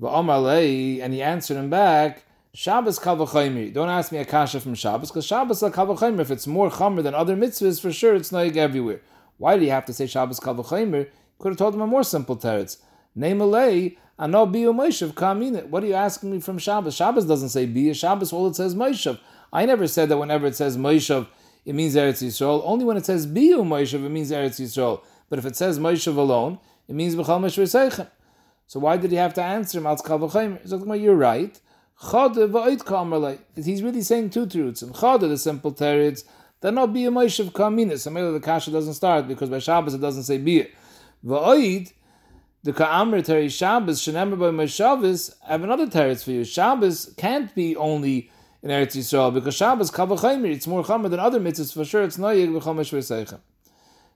And 0.01 1.13
he 1.13 1.23
answered 1.23 1.57
him 1.57 1.71
back, 1.71 2.25
Shabbos 2.55 2.99
kavachomer. 2.99 3.73
Don't 3.73 3.89
ask 3.89 4.13
me 4.13 4.19
a 4.19 4.27
kasha 4.27 4.61
from 4.61 4.75
Shabbos 4.75 5.09
because 5.09 5.25
Shabbos 5.25 5.63
kavachomer. 5.63 6.21
If 6.21 6.31
it's 6.31 6.47
more 6.47 6.69
chomer 6.69 7.03
than 7.03 7.15
other 7.15 7.35
mitzvahs, 7.35 7.81
for 7.81 7.91
sure 7.91 8.15
it's 8.15 8.31
noig 8.31 8.59
everywhere. 8.59 9.01
Why 9.39 9.57
do 9.57 9.65
you 9.65 9.71
have 9.71 9.87
to 9.87 9.95
say 9.95 10.07
Shabbos 10.07 10.39
kavachomer? 10.39 11.09
Could 11.39 11.53
have 11.53 11.57
told 11.57 11.75
him 11.75 11.81
a 11.81 11.87
more 11.87 12.05
simple 12.05 12.37
teretz. 12.37 12.77
Name 13.15 13.41
a 13.41 13.47
lay. 13.47 13.97
Ano 14.19 14.47
biyu 14.47 14.75
Moshev 14.75 15.15
kamina. 15.15 15.67
What 15.67 15.83
are 15.83 15.87
you 15.87 15.95
asking 15.95 16.31
me 16.31 16.41
from 16.41 16.59
Shabbos? 16.59 16.95
Shabbos 16.95 17.25
doesn't 17.25 17.49
say 17.49 17.67
biya. 17.67 17.99
Shabbos 17.99 18.35
all 18.35 18.47
it 18.49 18.57
says 18.57 18.75
Moshev. 18.75 19.19
I 19.51 19.65
never 19.65 19.87
said 19.87 20.11
that 20.11 20.19
whenever 20.19 20.47
it 20.47 20.55
says 20.55 20.77
Moshev, 20.77 21.29
it 21.65 21.75
means 21.75 21.97
Eretz 21.97 22.23
Yisrael. 22.23 22.61
Only 22.67 22.85
when 22.85 22.99
it 22.99 23.07
says 23.07 23.27
biyu 23.27 23.65
Moshev, 23.65 24.05
it 24.05 24.11
means 24.11 24.31
Eretz 24.31 24.61
Yisrael. 24.61 25.01
But 25.31 25.39
if 25.39 25.47
it 25.47 25.57
says 25.57 25.79
Moshev 25.79 26.19
alone, 26.19 26.59
it 26.87 26.95
means 26.95 27.17
b'chal 27.17 27.41
Meshver 27.41 28.09
So 28.67 28.79
why 28.79 28.99
did 28.99 29.11
he 29.11 29.17
have 29.17 29.33
to 29.33 29.43
answer 29.43 29.79
him? 29.79 30.59
You're 31.01 31.17
like, 31.17 31.57
right. 32.03 33.41
He's 33.55 33.83
really 33.83 34.03
saying 34.03 34.31
two 34.31 34.47
truths. 34.47 34.83
And 34.83 34.95
Chada, 34.95 35.21
the 35.21 35.39
simple 35.39 35.73
teretz, 35.73 36.25
that 36.61 36.73
not 36.73 36.93
be 36.93 37.05
a 37.05 37.11
Moshev 37.11 37.53
kamina. 37.53 37.99
So 37.99 38.11
maybe 38.11 38.31
the 38.31 38.41
kasha 38.41 38.71
doesn't 38.71 38.95
start 38.95 39.29
because 39.29 39.51
by 39.51 39.59
Shabbos 39.59 39.95
it 39.95 40.01
doesn't 40.01 40.25
say 40.25 40.39
biya. 40.39 40.71
Va'oid, 41.25 41.93
the 42.63 42.73
Ka'amr 42.73 43.25
Teri 43.25 43.51
Shabbos, 43.51 44.01
Shenemar 44.01 44.39
by 44.39 44.51
my 44.51 44.67
Shabbos, 44.67 45.35
I 45.47 45.53
have 45.53 45.65
another 45.65 45.87
teretz 45.87 46.25
for 46.25 46.31
you. 46.31 46.45
Shabbos 46.45 47.13
can't 47.17 47.55
be 47.55 47.77
only 47.77 48.31
in 48.63 48.71
Eretz 48.71 48.97
Yisrael 48.97 49.35
because 49.35 49.55
Shabbos 49.55 49.91
Kavachaymer, 49.91 50.53
it's 50.53 50.67
more 50.67 50.85
chamer 50.85 51.11
than 51.11 51.19
other 51.19 51.41
mitzvahs, 51.41 51.75
for 51.75 51.85
sure 51.85 52.05
it's 52.05 52.17
Noyeg 52.17 52.49
V'chomesh 52.49 52.97
V'seichem. 52.97 53.41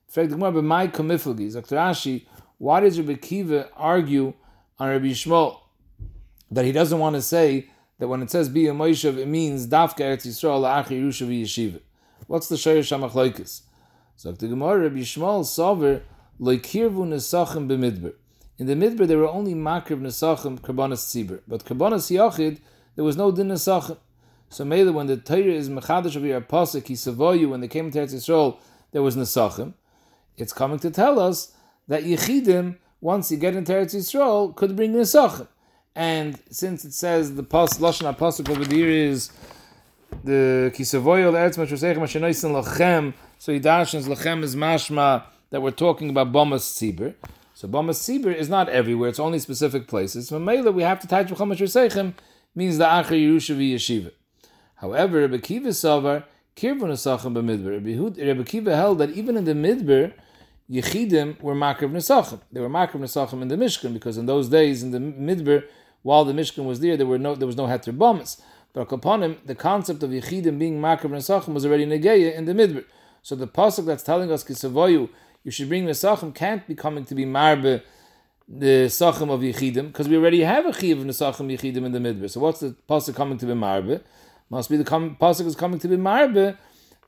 Frag 0.08 0.28
the 0.28 0.36
Gemara, 0.36 0.52
but 0.52 0.64
my 0.64 0.86
Kamiflagi, 0.86 1.52
Dr. 1.52 1.76
Rashi, 1.76 2.26
why 2.58 2.80
does 2.80 2.98
Rabbi 2.98 3.14
Kiva 3.14 3.68
argue 3.76 4.32
on 4.78 4.88
Rabbi 4.88 5.06
Shmuel 5.06 5.58
that 6.52 6.64
he 6.64 6.70
doesn't 6.70 6.98
want 7.00 7.16
to 7.16 7.22
say 7.22 7.68
that 7.98 8.08
when 8.08 8.22
it 8.22 8.30
says 8.30 8.48
Bi 8.48 8.60
Moshev, 8.60 9.16
it 9.16 9.26
means 9.28 9.66
Dafka 9.66 10.00
Eretz 10.00 10.26
Yisrael 10.26 10.60
La'achir 10.60 11.02
Yerusha 11.02 11.26
V'yeshiva. 11.26 11.80
What's 12.26 12.48
the 12.48 12.56
Shayr 12.56 12.80
Shamachloikis? 12.80 13.62
So 14.16 14.32
the 14.32 14.48
Gemara, 14.48 14.80
Rabbi 14.80 15.00
Shmuel, 15.00 15.44
Sover, 15.44 16.02
Loikirvu 16.40 17.06
Nesachim 17.06 17.68
B'midbar. 17.68 18.12
In 18.58 18.66
the 18.66 18.74
Midbar, 18.74 19.06
there 19.06 19.18
were 19.18 19.28
only 19.28 19.54
Makrib 19.54 20.00
Nesachim, 20.00 20.58
Karbonas 20.60 21.04
Tzibur. 21.04 21.40
But 21.46 21.64
Karbonas 21.64 22.10
Yachid, 22.14 22.58
there 22.94 23.04
was 23.04 23.16
no 23.16 23.30
Din 23.30 23.48
Nesachim. 23.48 23.98
So 24.48 24.64
Mela, 24.64 24.92
when 24.92 25.06
the 25.06 25.16
Torah 25.16 25.42
is 25.42 25.68
Mechadash 25.68 26.16
of 26.16 26.24
your 26.24 26.38
Apostle, 26.38 26.80
Kisavoyu, 26.80 27.50
when 27.50 27.60
they 27.60 27.68
came 27.68 27.90
to 27.90 27.98
Eretz 27.98 28.14
Yisrael, 28.14 28.58
there 28.92 29.02
was 29.02 29.16
Nesachim. 29.16 29.74
It's 30.36 30.52
coming 30.52 30.78
to 30.80 30.90
tell 30.90 31.18
us 31.18 31.52
that 31.88 32.04
Yechidim, 32.04 32.76
once 33.00 33.30
you 33.30 33.36
get 33.36 33.56
into 33.56 33.72
Eretz 33.72 33.94
Yisrael, 33.94 34.54
could 34.54 34.76
bring 34.76 34.92
Nesachim. 34.92 35.48
And 35.96 36.38
since 36.50 36.84
it 36.84 36.92
says 36.92 37.36
the 37.36 37.42
Pas, 37.42 37.78
Lashon 37.78 38.06
Apostle 38.06 38.52
over 38.52 38.66
there 38.66 38.90
is 38.90 39.30
the 40.22 40.70
Kisavoyu, 40.74 41.32
the 41.32 41.38
Eretz 41.38 41.56
Mashosechem, 41.56 41.96
Mashenoisen 41.96 42.62
Lachem, 42.62 43.14
so 43.38 43.50
Yidashins 43.50 44.04
Lachem 44.04 44.42
is 44.42 44.54
mashma 44.54 45.24
that 45.48 45.62
we're 45.62 45.70
talking 45.70 46.10
about 46.10 46.30
Bomas 46.30 46.64
Tzibur. 46.76 47.14
So 47.54 47.66
Bomas 47.66 47.96
Sibir 47.96 48.34
is 48.36 48.50
not 48.50 48.68
everywhere; 48.68 49.08
it's 49.08 49.18
only 49.18 49.38
specific 49.38 49.88
places. 49.88 50.28
So 50.28 50.38
Mela, 50.38 50.70
we 50.70 50.82
have 50.82 51.00
to 51.00 51.06
touch 51.06 51.28
B'chomash 51.28 51.60
Reseichem 51.60 52.12
means 52.54 52.76
the 52.76 52.84
Acher 52.84 53.12
Yerusha 53.12 53.56
Yeshiva. 53.56 54.12
However, 54.74 55.20
Rebbe 55.20 55.38
Kiva 55.38 55.70
Savar 55.70 56.24
Kirvun 56.56 56.90
Nesachim 56.90 57.32
b'Midbar. 57.32 58.18
Rebbe 58.18 58.44
Kiva 58.44 58.76
held 58.76 58.98
that 58.98 59.12
even 59.12 59.38
in 59.38 59.46
the 59.46 59.54
Midbar, 59.54 60.12
Yechidim 60.70 61.40
were 61.40 61.54
Makrav 61.54 61.90
Nesachim. 61.90 62.42
They 62.52 62.60
were 62.60 62.68
Makrav 62.68 63.00
Nesachim 63.00 63.40
in 63.40 63.48
the 63.48 63.56
Mishkan 63.56 63.94
because 63.94 64.18
in 64.18 64.26
those 64.26 64.50
days 64.50 64.82
in 64.82 64.90
the 64.90 64.98
Midbar, 64.98 65.64
while 66.02 66.24
the 66.24 66.32
Mishkan 66.32 66.64
was 66.64 66.80
there, 66.80 66.96
there 66.96 67.06
were 67.06 67.18
no 67.18 67.34
there 67.34 67.46
was 67.46 67.56
no 67.56 67.66
Heter 67.66 67.96
Bomas. 67.96 68.40
But 68.72 68.92
upon 68.92 69.22
him, 69.22 69.38
the 69.44 69.54
concept 69.54 70.02
of 70.02 70.10
Yechidim 70.10 70.58
being 70.58 70.80
Makrav 70.80 71.10
Nesachim 71.10 71.54
was 71.54 71.64
already 71.64 71.86
Negeya 71.86 72.34
in 72.34 72.44
the 72.44 72.52
Midbar. 72.52 72.84
So 73.22 73.34
the 73.34 73.48
pasuk 73.48 73.86
that's 73.86 74.02
telling 74.02 74.30
us 74.30 74.44
Kisavoyu 74.44 75.08
you 75.46 75.50
should 75.52 75.68
bring 75.68 75.86
the 75.86 75.92
Sachim 75.92 76.34
can't 76.34 76.66
be 76.66 76.74
coming 76.74 77.04
to 77.04 77.14
be 77.14 77.24
Marbe 77.24 77.80
the 78.48 78.86
Sachim 78.86 79.30
of 79.30 79.40
Yechidim, 79.40 79.88
because 79.88 80.08
we 80.08 80.16
already 80.16 80.42
have 80.42 80.66
a 80.66 80.72
Chiv 80.72 80.98
of 80.98 81.06
the 81.06 81.12
Sachim 81.12 81.50
Yechidim 81.50 81.84
in 81.84 81.92
the 81.92 82.00
Midbar. 82.00 82.28
So 82.28 82.40
what's 82.40 82.60
the 82.60 82.76
Pasuk 82.88 83.14
coming 83.14 83.38
to 83.38 83.46
be 83.46 83.54
Marbe? 83.54 84.02
Must 84.50 84.68
be 84.68 84.76
the 84.76 84.84
com- 84.84 85.16
Pasuk 85.20 85.46
is 85.46 85.56
coming 85.56 85.78
to 85.78 85.88
be 85.88 85.96
Marbe 85.96 86.56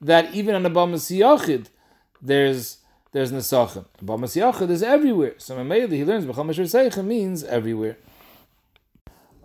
that 0.01 0.35
even 0.35 0.55
on 0.55 0.62
the 0.62 0.70
Bamas 0.70 1.11
Yachid, 1.16 1.66
there's 2.22 2.79
there's 3.12 3.33
Nesachim. 3.33 3.85
Bamas 4.03 4.40
Yachid 4.40 4.70
is 4.70 4.83
everywhere. 4.83 5.35
So 5.38 5.57
Mameli, 5.57 5.92
he 5.92 6.05
learns 6.05 6.24
B'chal 6.24 6.46
Meshur 6.46 7.05
means 7.05 7.44
everywhere. 7.44 7.96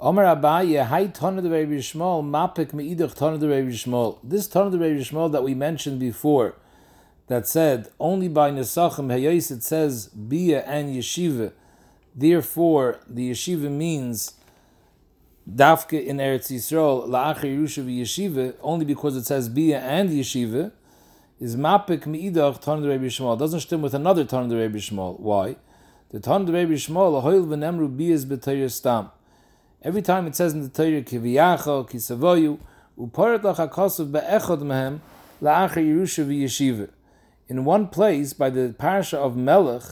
Abaye, 0.04 0.86
Hai 0.86 1.08
Ton 1.08 1.38
of 1.38 1.46
the 1.46 1.50
Shmuel, 1.50 2.24
Mapik 2.24 2.72
Meidach 2.74 3.16
Ton 3.16 3.36
of 3.36 3.40
the 3.40 3.48
Shmuel. 3.48 4.20
This 4.22 4.50
Ton 4.50 4.66
of 4.66 4.74
the 4.74 4.80
Rebbe 4.80 5.00
Shmuel 5.00 5.32
that 5.32 5.44
we 5.44 5.54
mentioned 5.54 6.02
before, 6.02 6.56
that 7.28 7.48
said 7.48 7.90
only 8.02 8.28
by 8.28 8.52
Nesachim 8.52 9.08
Hayais 9.08 9.50
it 9.50 9.64
says 9.64 10.08
Bia 10.08 10.62
and 10.64 10.94
Yeshiva. 10.94 11.54
Therefore, 12.14 13.00
the 13.08 13.32
Yeshiva 13.32 13.72
means 13.72 14.34
Dafke 15.50 16.06
in 16.06 16.18
Eretz 16.18 16.52
Yisrael 16.52 17.08
La'achir 17.08 17.58
Yerusha 17.58 17.86
Yeshiva 17.86 18.56
only 18.62 18.84
because 18.84 19.16
it 19.16 19.26
says 19.26 19.48
Bia 19.48 19.80
and 19.80 20.10
Yeshiva 20.10 20.74
is 21.40 21.56
Mapik 21.56 22.02
Meidach 22.02 22.60
Tan 22.60 22.82
the 22.82 22.90
Rebbe 22.90 23.06
Shmuel. 23.06 23.40
Doesn't 23.40 23.62
stem 23.62 23.82
with 23.82 23.94
another 23.94 24.26
Tan 24.26 24.50
the 24.50 24.58
Rebbe 24.58 24.80
Shmuel. 24.80 25.18
Why? 25.22 25.56
The 26.10 26.20
Tan 26.20 26.44
the 26.44 26.52
Rebbe 26.52 26.74
Shmuel 26.74 27.24
Ahoil 27.24 27.48
v'Nemru 27.48 27.88
Bias 27.98 28.26
b'Torah 28.26 28.70
Stam. 28.70 29.10
Every 29.84 30.02
time 30.02 30.28
it 30.28 30.36
says 30.36 30.54
in 30.54 30.62
the 30.62 30.70
Torah 30.70 31.02
Kiviyacha 31.02 31.90
Kisavoyu 31.90 32.58
Uparat 32.98 33.42
Lach 33.42 33.58
Hakosov 33.58 34.14
Be'echad 34.14 34.62
Mehem 34.62 35.02
La'achir 35.42 35.86
Yerusha 35.86 36.26
Yeshiva 36.26 36.90
in 37.50 37.66
one 37.66 37.90
place 37.90 38.32
by 38.32 38.50
the 38.50 38.74
parasha 38.78 39.18
of 39.18 39.36
Melech, 39.36 39.84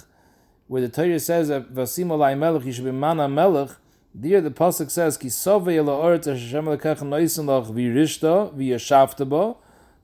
where 0.67 0.81
the 0.81 0.87
Torah 0.87 1.19
says 1.19 1.49
Vasim 1.49 2.07
Olai 2.07 2.37
Melech, 2.37 2.63
you 2.63 2.71
should 2.71 2.85
be 2.85 2.91
Mana 2.91 3.27
Melech, 3.27 3.71
there 4.15 4.39
the 4.39 4.49
pasuk 4.49 4.89
says 4.89 5.17
Ki 5.17 5.27
Sove 5.27 5.75
Ela 5.75 6.09
Hashem 6.11 6.65
Lekech 6.65 6.99
Noisen 6.99 7.45
Lach 7.45 7.69
Virishta 7.69 8.55
V'Yashavta 8.55 9.27
Bo 9.27 9.57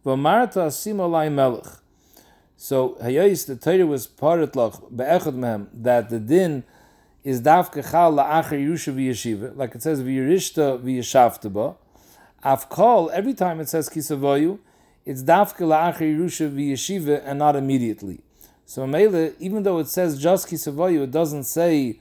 V'Marta 0.05 0.67
Asim 0.67 0.95
Olai 0.95 1.31
Melech. 1.31 1.79
So 2.57 2.97
Hayais 3.01 3.45
the 3.47 3.55
Torah 3.55 3.85
was 3.85 4.05
parted 4.05 4.51
lach 4.51 4.91
be'echad 4.93 5.35
mehem 5.35 5.67
that 5.73 6.09
the 6.09 6.19
din 6.19 6.65
is 7.27 7.41
dafke 7.41 7.83
chal 7.91 8.13
la'acher 8.13 8.51
Yerusha 8.51 8.93
v'yeshiva, 8.95 9.53
like 9.57 9.75
it 9.75 9.83
says 9.83 10.01
v'yirishta 10.01 10.79
v'yashavta 10.79 11.51
ba. 11.51 11.75
Afkol, 12.41 13.11
every 13.11 13.33
time 13.33 13.59
it 13.59 13.67
says 13.67 13.89
kisavoyu, 13.89 14.59
it's 15.05 15.23
dafke 15.23 15.59
la'achar 15.59 16.03
Yerusha 16.03 16.49
v'yeshiva 16.49 17.21
and 17.25 17.39
not 17.39 17.57
immediately. 17.57 18.21
So 18.65 18.87
Mele, 18.87 19.33
even 19.39 19.63
though 19.63 19.79
it 19.79 19.89
says 19.89 20.17
just 20.17 20.47
kisavoyu, 20.47 21.03
it 21.03 21.11
doesn't 21.11 21.43
say 21.43 21.99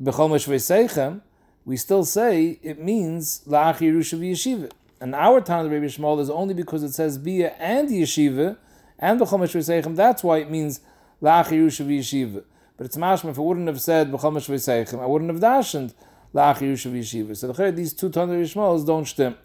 b'chol 0.00 0.30
seichem, 0.30 1.22
we 1.64 1.76
still 1.76 2.04
say 2.04 2.60
it 2.62 2.80
means 2.80 3.42
la'achar 3.48 3.80
Yerusha 3.80 4.16
v'yeshiva. 4.16 4.70
And 5.00 5.16
our 5.16 5.40
time 5.40 5.66
of 5.66 5.72
Rabbi 5.72 5.86
Shmuel 5.86 6.20
is 6.20 6.30
only 6.30 6.54
because 6.54 6.84
it 6.84 6.92
says 6.92 7.18
bia 7.18 7.48
and 7.58 7.88
yeshiva 7.88 8.58
and 8.96 9.18
b'chol 9.18 9.40
seichem. 9.40 9.96
That's 9.96 10.22
why 10.22 10.38
it 10.38 10.48
means 10.48 10.82
la'achar 11.20 11.54
Yerusha 11.54 11.84
v'yeshiva. 11.84 12.44
But 12.80 12.86
it's 12.86 12.96
mashma 12.96 13.28
if 13.28 13.36
it 13.36 13.42
wouldn't 13.42 13.66
have 13.66 13.78
said 13.78 14.10
b'chol 14.10 14.32
seichem, 14.36 15.02
I 15.02 15.04
wouldn't 15.04 15.30
have 15.30 15.38
dashed 15.38 15.92
la'achar 16.34 16.62
Yerusha 16.62 16.90
v'yeshiva. 16.90 17.36
So 17.36 17.52
the 17.52 17.72
these 17.72 17.92
two 17.92 18.08
Tanah 18.08 18.40
Yishmaels 18.40 18.86
don't 18.86 19.04
stem. 19.04 19.36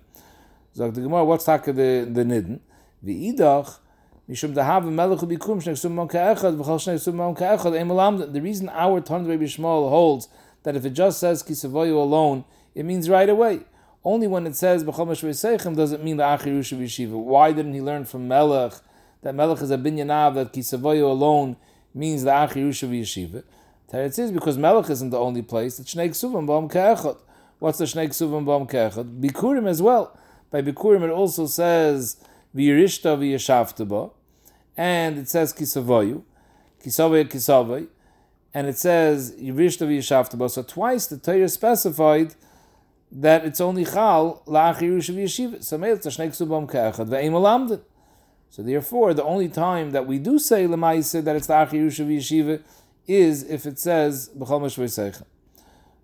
Sagt 0.74 0.94
the 0.94 1.02
Gemara, 1.02 1.26
what's 1.26 1.44
taka 1.44 1.74
the 1.74 2.10
the 2.10 2.24
nidden? 2.24 2.62
The 3.04 3.34
idach 3.34 3.80
mishum 4.30 4.54
dahav 4.54 4.90
melech 4.90 5.20
ubikum 5.20 5.62
shnei 5.62 5.76
sumon 5.76 6.10
ka'echad 6.10 6.56
v'chal 6.56 6.80
shnei 6.80 6.96
sumon 6.96 7.38
ka'echad. 7.38 8.32
The 8.32 8.42
reason 8.42 8.70
our 8.70 9.02
Tanit 9.02 9.28
Rabbi 9.28 9.44
Shmuel 9.44 9.90
holds 9.90 10.30
that 10.64 10.78
if 10.78 10.86
it 10.86 10.92
just 10.92 11.20
says 11.20 11.44
kisavoyu 11.44 11.94
alone, 11.94 12.46
it 12.74 12.86
means 12.86 13.10
right 13.10 13.28
away. 13.28 13.64
Only 14.06 14.28
when 14.28 14.48
it 14.48 14.56
says 14.56 14.86
b'chal 14.86 15.08
meshvei 15.08 15.32
seichem 15.32 15.76
does 15.76 15.92
it 15.92 16.02
mean 16.02 16.20
achir 16.20 16.58
yushav 16.58 16.82
yeshiva. 16.82 17.22
Why 17.22 17.52
didn't 17.52 17.74
he 17.74 17.82
learn 17.82 18.06
from 18.06 18.30
Melech 18.30 18.76
that 19.24 19.36
Melech 19.36 19.62
is 19.62 19.72
a 19.72 19.78
binyanav 19.78 20.36
that 20.36 20.54
kisavoyu 20.54 21.04
alone 21.04 21.58
means 21.96 22.24
the 22.24 22.30
achir 22.30 22.68
yushav 22.68 22.90
yeshiva? 22.90 23.44
Teretz 23.92 24.20
is 24.20 24.32
because 24.32 24.58
Melech 24.58 24.90
isn't 24.90 25.12
the 25.12 25.20
only 25.20 25.42
place. 25.42 25.80
It's 25.80 25.94
shnei 25.96 26.10
ksuvim 26.10 26.46
b'om 26.46 26.70
ka'echad. 26.72 27.18
What's 27.60 27.78
the 27.78 27.86
shnei 27.86 28.10
ksuvim 28.10 28.44
b'om 28.46 28.70
ka'echad? 28.70 29.22
Bikurim 29.22 29.68
as 29.68 29.82
well. 29.82 30.18
By 30.52 30.62
Bikurim, 30.62 31.04
it 31.04 31.10
also 31.10 31.46
says 31.46 32.18
v'yirishta 32.56 33.18
v'yashavtaba, 33.18 34.12
and 34.76 35.18
it 35.18 35.30
says 35.30 35.54
kisavoyu, 35.54 36.24
kisavoy 36.84 37.30
kisavoy, 37.30 37.88
and 38.54 38.68
it 38.68 38.78
says 38.78 39.34
yirishta 39.34 39.88
v'yashavtaba. 39.88 40.50
So 40.50 40.64
twice 40.64 41.08
the 41.08 41.18
Torah 41.18 41.48
specified 41.48 42.36
that 43.12 43.46
it's 43.46 43.62
only 43.62 43.86
chal 43.86 44.44
la'ach 44.48 44.80
Yerusha 44.80 45.16
v'yeshiva. 45.16 45.64
So 45.64 45.78
maybe 45.78 45.94
it's 45.94 46.08
shnei 46.08 46.30
ksubam 46.30 46.70
ke'echad 46.70 47.08
ve'im 47.08 47.82
So 48.50 48.64
therefore, 48.64 49.14
the 49.14 49.24
only 49.24 49.50
time 49.50 49.92
that 49.92 50.08
we 50.08 50.18
do 50.18 50.40
say 50.40 50.66
lemaise 50.66 51.24
that 51.24 51.36
it's 51.36 51.48
la'ach 51.48 51.70
Yerusha 51.70 52.08
v'yeshiva 52.08 52.62
is 53.08 53.44
if 53.44 53.66
it 53.66 53.78
says 53.80 54.30
b'chol 54.38 55.24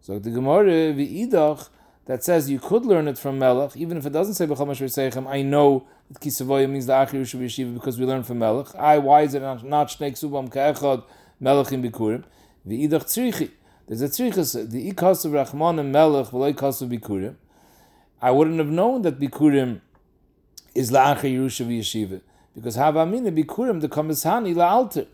So 0.02 0.20
the 0.20 0.30
Gemara 0.30 0.94
v'idach 0.94 1.70
that 2.06 2.24
says 2.24 2.50
you 2.50 2.60
could 2.60 2.86
learn 2.86 3.08
it 3.08 3.18
from 3.18 3.40
Melech, 3.40 3.78
even 3.78 3.98
if 3.98 4.06
it 4.06 4.12
doesn't 4.12 4.34
say 4.34 4.46
B'chol 4.46 4.68
Mashvei 4.68 5.28
I 5.30 5.42
know 5.44 5.88
that 6.10 6.20
Kisavoya 6.20 6.70
means 6.70 6.88
the 6.88 6.94
Achir 6.94 7.22
Yusha 7.22 7.40
Yeshiva 7.40 7.74
because 7.74 8.00
we 8.00 8.06
learn 8.06 8.24
from 8.24 8.40
Melech. 8.40 8.76
I, 8.76 8.98
why 8.98 9.22
is 9.22 9.34
it 9.34 9.42
not, 9.42 9.62
Shnei 9.62 10.12
Subam 10.12 10.52
Ka'echad 10.52 11.04
Melech 11.40 11.72
in 11.72 11.84
Bikurim? 11.84 12.24
V'idach 12.68 13.06
Tzrichi. 13.06 13.52
There's 13.88 14.02
a 14.02 14.10
Tzrichas, 14.10 14.70
the 14.70 14.92
Ikas 14.92 15.26
of 15.26 15.32
Rachman 15.32 15.80
and 15.80 15.92
Melech, 15.92 16.28
v'loi 16.28 16.58
Kas 16.58 16.82
of 16.82 16.90
Bikurim. 16.90 17.36
I 18.22 18.32
wouldn't 18.32 18.58
have 18.58 18.70
known 18.70 19.04
that 19.04 19.20
Bikurim 19.20 19.82
is 20.74 20.92
La'achir 20.92 21.38
Yerusha 21.38 21.66
Yeshiva. 21.66 22.22
Because 22.56 22.78
Havamina 22.78 23.36
Bikurim, 23.36 23.82
the 23.82 23.90
Kamishani 23.90 24.54
La'alter. 24.54 25.08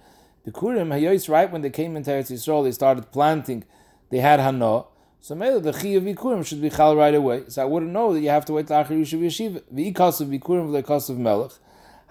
Bikurim, 0.46 0.90
Hayois, 0.90 1.30
right 1.30 1.52
when 1.52 1.62
they 1.62 1.70
came 1.70 1.96
into 1.96 2.10
Eretz 2.10 2.32
Yisrael, 2.32 2.64
they 2.64 2.72
started 2.72 3.12
planting, 3.12 3.64
they 4.10 4.20
had 4.20 4.40
Hana. 4.40 4.86
So 5.20 5.36
maybe 5.36 5.60
the 5.60 5.74
chi 5.74 5.90
of 5.90 6.04
bikurim 6.04 6.46
should 6.46 6.62
be 6.62 6.70
chal 6.70 6.96
right 6.96 7.14
away. 7.14 7.44
So 7.50 7.62
I 7.62 7.66
wouldn't 7.66 7.92
know 7.92 8.14
that 8.14 8.22
you 8.22 8.30
have 8.30 8.46
to 8.46 8.54
wait 8.54 8.68
till 8.68 8.78
achir 8.78 8.92
yishuv 8.92 9.20
yeshiva. 9.20 9.64
The 9.70 9.92
ikas 9.92 10.22
of 10.22 10.30
bikurim 10.30 10.70
v'leikas 10.70 11.10
of 11.10 11.18
melech. 11.18 11.52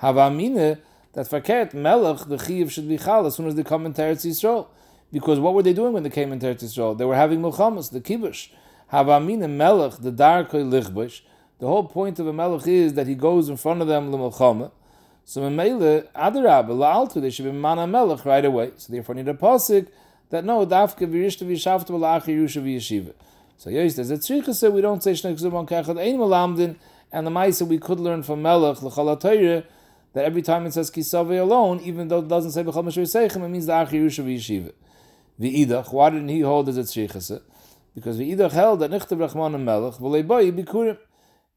Havamine 0.03 0.79
that 1.15 1.27
fakert 1.27 1.73
melech 1.73 2.27
the 2.27 2.37
chi 2.37 2.67
should 2.67 2.89
be 2.89 2.99
chal 2.99 3.25
as 3.25 3.35
soon 3.35 3.47
as 3.47 3.55
they 3.55 3.63
come 3.63 3.87
into 3.87 4.03
Eretz 4.03 4.27
Yisrael. 4.27 4.67
Because 5.13 5.41
what 5.41 5.55
were 5.55 5.63
they 5.63 5.73
doing 5.73 5.93
when 5.93 6.03
they 6.03 6.11
came 6.11 6.33
into 6.33 6.47
Eretz 6.47 6.65
Yisrael? 6.65 6.99
They 6.99 7.05
were 7.05 7.15
having 7.15 7.41
milchamas, 7.41 7.91
the 7.91 8.01
kibush. 8.01 8.51
Havamine 8.93 9.49
melech 9.49 9.97
the 9.99 10.13
darkoi 10.13 10.69
lichbush. 10.69 11.23
The 11.59 11.67
whole 11.67 11.85
point 11.85 12.19
of 12.19 12.27
a 12.27 12.33
melech 12.35 12.67
is 12.67 12.95
that 12.95 13.07
he 13.07 13.15
goes 13.15 13.49
in 13.49 13.57
front 13.57 13.81
of 13.81 13.89
them 13.89 14.13
l'milchama. 14.13 14.73
So 15.29 15.41
memele 15.41 16.07
adarab 16.15 16.69
la'altu 16.69 17.21
they 17.21 17.31
should 17.31 17.47
be 17.47 17.51
mana 17.51 17.85
melech 17.85 18.25
right 18.25 18.45
away. 18.45 18.71
So 18.77 18.93
therefore 18.93 19.17
need 19.17 19.27
a 19.27 19.35
pasuk 19.35 19.89
that 20.31 20.45
no 20.45 20.65
dafke 20.65 21.05
virishta 21.05 21.45
vishavta 21.45 21.89
b'la'achir 21.89 22.29
yusha 22.29 22.63
v'yeshiva. 22.63 23.13
So 23.57 23.69
there's 23.71 23.99
a 23.99 24.19
tzricha 24.19 24.73
we 24.73 24.81
don't 24.81 25.03
say 25.03 25.13
shnei 25.15 25.35
kzubon 25.35 25.69
kechad 25.69 25.99
ein 26.01 26.19
malamdin, 26.19 26.77
and 27.11 27.27
the 27.27 27.33
ma'isa 27.33 27.67
we 27.67 27.77
could 27.79 27.99
learn 27.99 28.23
from 28.23 28.41
Melech 28.41 28.81
l'chal 28.81 29.65
that 30.13 30.25
every 30.25 30.43
time 30.43 30.65
it 30.65 30.75
says 30.75 30.93
kisave 30.93 31.41
alone, 31.41 31.81
even 31.81 32.07
though 32.07 32.21
it 32.21 32.29
doesn't 32.29 32.53
say 32.53 32.63
b'chal 32.63 32.85
mashur 32.85 33.03
seichem, 33.03 33.45
it 33.45 33.49
means 33.49 33.67
the 33.67 33.73
achir 33.73 34.07
yusha 34.07 34.25
v'yeshiva. 34.25 34.73
V'idach, 35.41 35.93
why 35.93 36.11
didn't 36.11 36.29
he 36.29 36.41
hold 36.43 36.69
as 36.69 36.77
a 36.77 36.83
tzricha 36.83 37.43
Because 37.97 38.21
v'idach 38.21 38.53
held 38.53 38.79
that 38.79 38.93
nichtav 38.93 39.19
rachman 39.29 39.57
and 39.57 39.65
Melech 39.65 39.95
v'lei 39.95 40.25
boy 40.25 40.53
bikurim. 40.53 40.99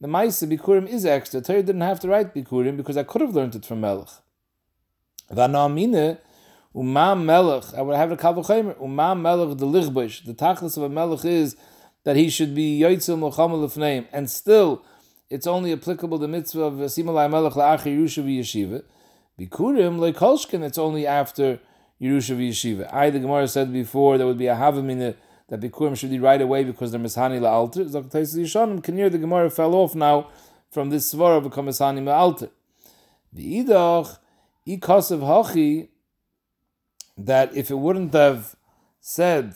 The 0.02 0.08
ma'isa 0.08 0.50
bikurim 0.50 0.88
is 0.88 1.06
extra. 1.06 1.42
Torah 1.42 1.62
didn't 1.62 1.82
have 1.82 2.00
to 2.02 2.08
write 2.08 2.34
bikurim 2.34 2.78
because 2.78 2.98
I 2.98 3.04
could 3.04 3.22
have 3.22 3.36
learned 3.36 3.56
it 3.56 3.66
from 3.66 3.82
Melech. 3.82 4.10
V'anamine 5.32 6.18
Umam 6.76 7.24
melech, 7.24 7.74
I 7.76 7.82
would 7.82 7.96
have 7.96 8.12
a 8.12 8.18
kavachemer. 8.18 8.76
Umam 8.76 9.22
melech 9.22 9.58
the 9.58 9.66
lichbush. 9.66 10.24
The 10.24 10.36
tachlis 10.36 10.78
of 10.78 10.84
a 10.84 10.90
melech 10.90 11.26
is 11.26 11.56
that 12.04 12.16
he 12.16 12.30
should 12.30 12.54
be 12.54 12.80
yoitzel 12.80 13.18
mochamal 13.18 13.68
lefneim, 13.68 14.06
and 14.14 14.30
still 14.30 14.84
it's 15.32 15.48
only 15.48 15.74
applicable 15.74 16.20
the 16.20 16.28
mitzvah 16.28 16.62
of 16.62 16.74
simalai 16.76 17.30
melech 17.30 17.54
la'achir 17.54 17.98
Yerusha 17.98 18.24
v'yeshiva. 18.24 18.84
Bikurim 19.40 19.98
lekolshkin, 19.98 20.62
it's 20.62 20.78
only 20.78 21.08
after 21.08 21.60
Yerusha 22.00 22.38
v'yeshiva. 22.38 22.94
I, 22.94 23.10
the 23.10 23.20
Gemara 23.20 23.48
said 23.48 23.74
before, 23.74 24.20
there 24.20 24.28
would 24.28 24.38
be 24.38 24.48
a 24.48 24.56
havamina 24.56 25.16
that 25.50 25.60
Bikurim 25.60 25.98
should 25.98 26.12
be 26.12 26.20
right 26.20 26.42
away 26.42 26.64
because 26.64 26.92
they're 26.92 27.00
mishani 27.00 27.40
la'alter. 27.40 27.90
Zakatayis 27.90 28.38
Yishanim, 28.38 28.82
Kinir, 28.82 29.12
the 29.12 29.18
Gemara 29.18 29.50
fell 29.50 29.76
off 29.76 29.96
now 29.96 30.30
from 30.72 30.90
this 30.90 31.14
svara 31.14 31.42
become 31.42 31.66
mishani 31.66 32.02
la'alter. 32.02 32.50
V'idach, 33.36 34.18
ikasav 34.68 35.20
hachi, 35.22 35.90
that 37.18 37.56
if 37.56 37.70
it 37.70 37.78
wouldn't 37.78 38.14
have 38.14 38.56
said 39.02 39.56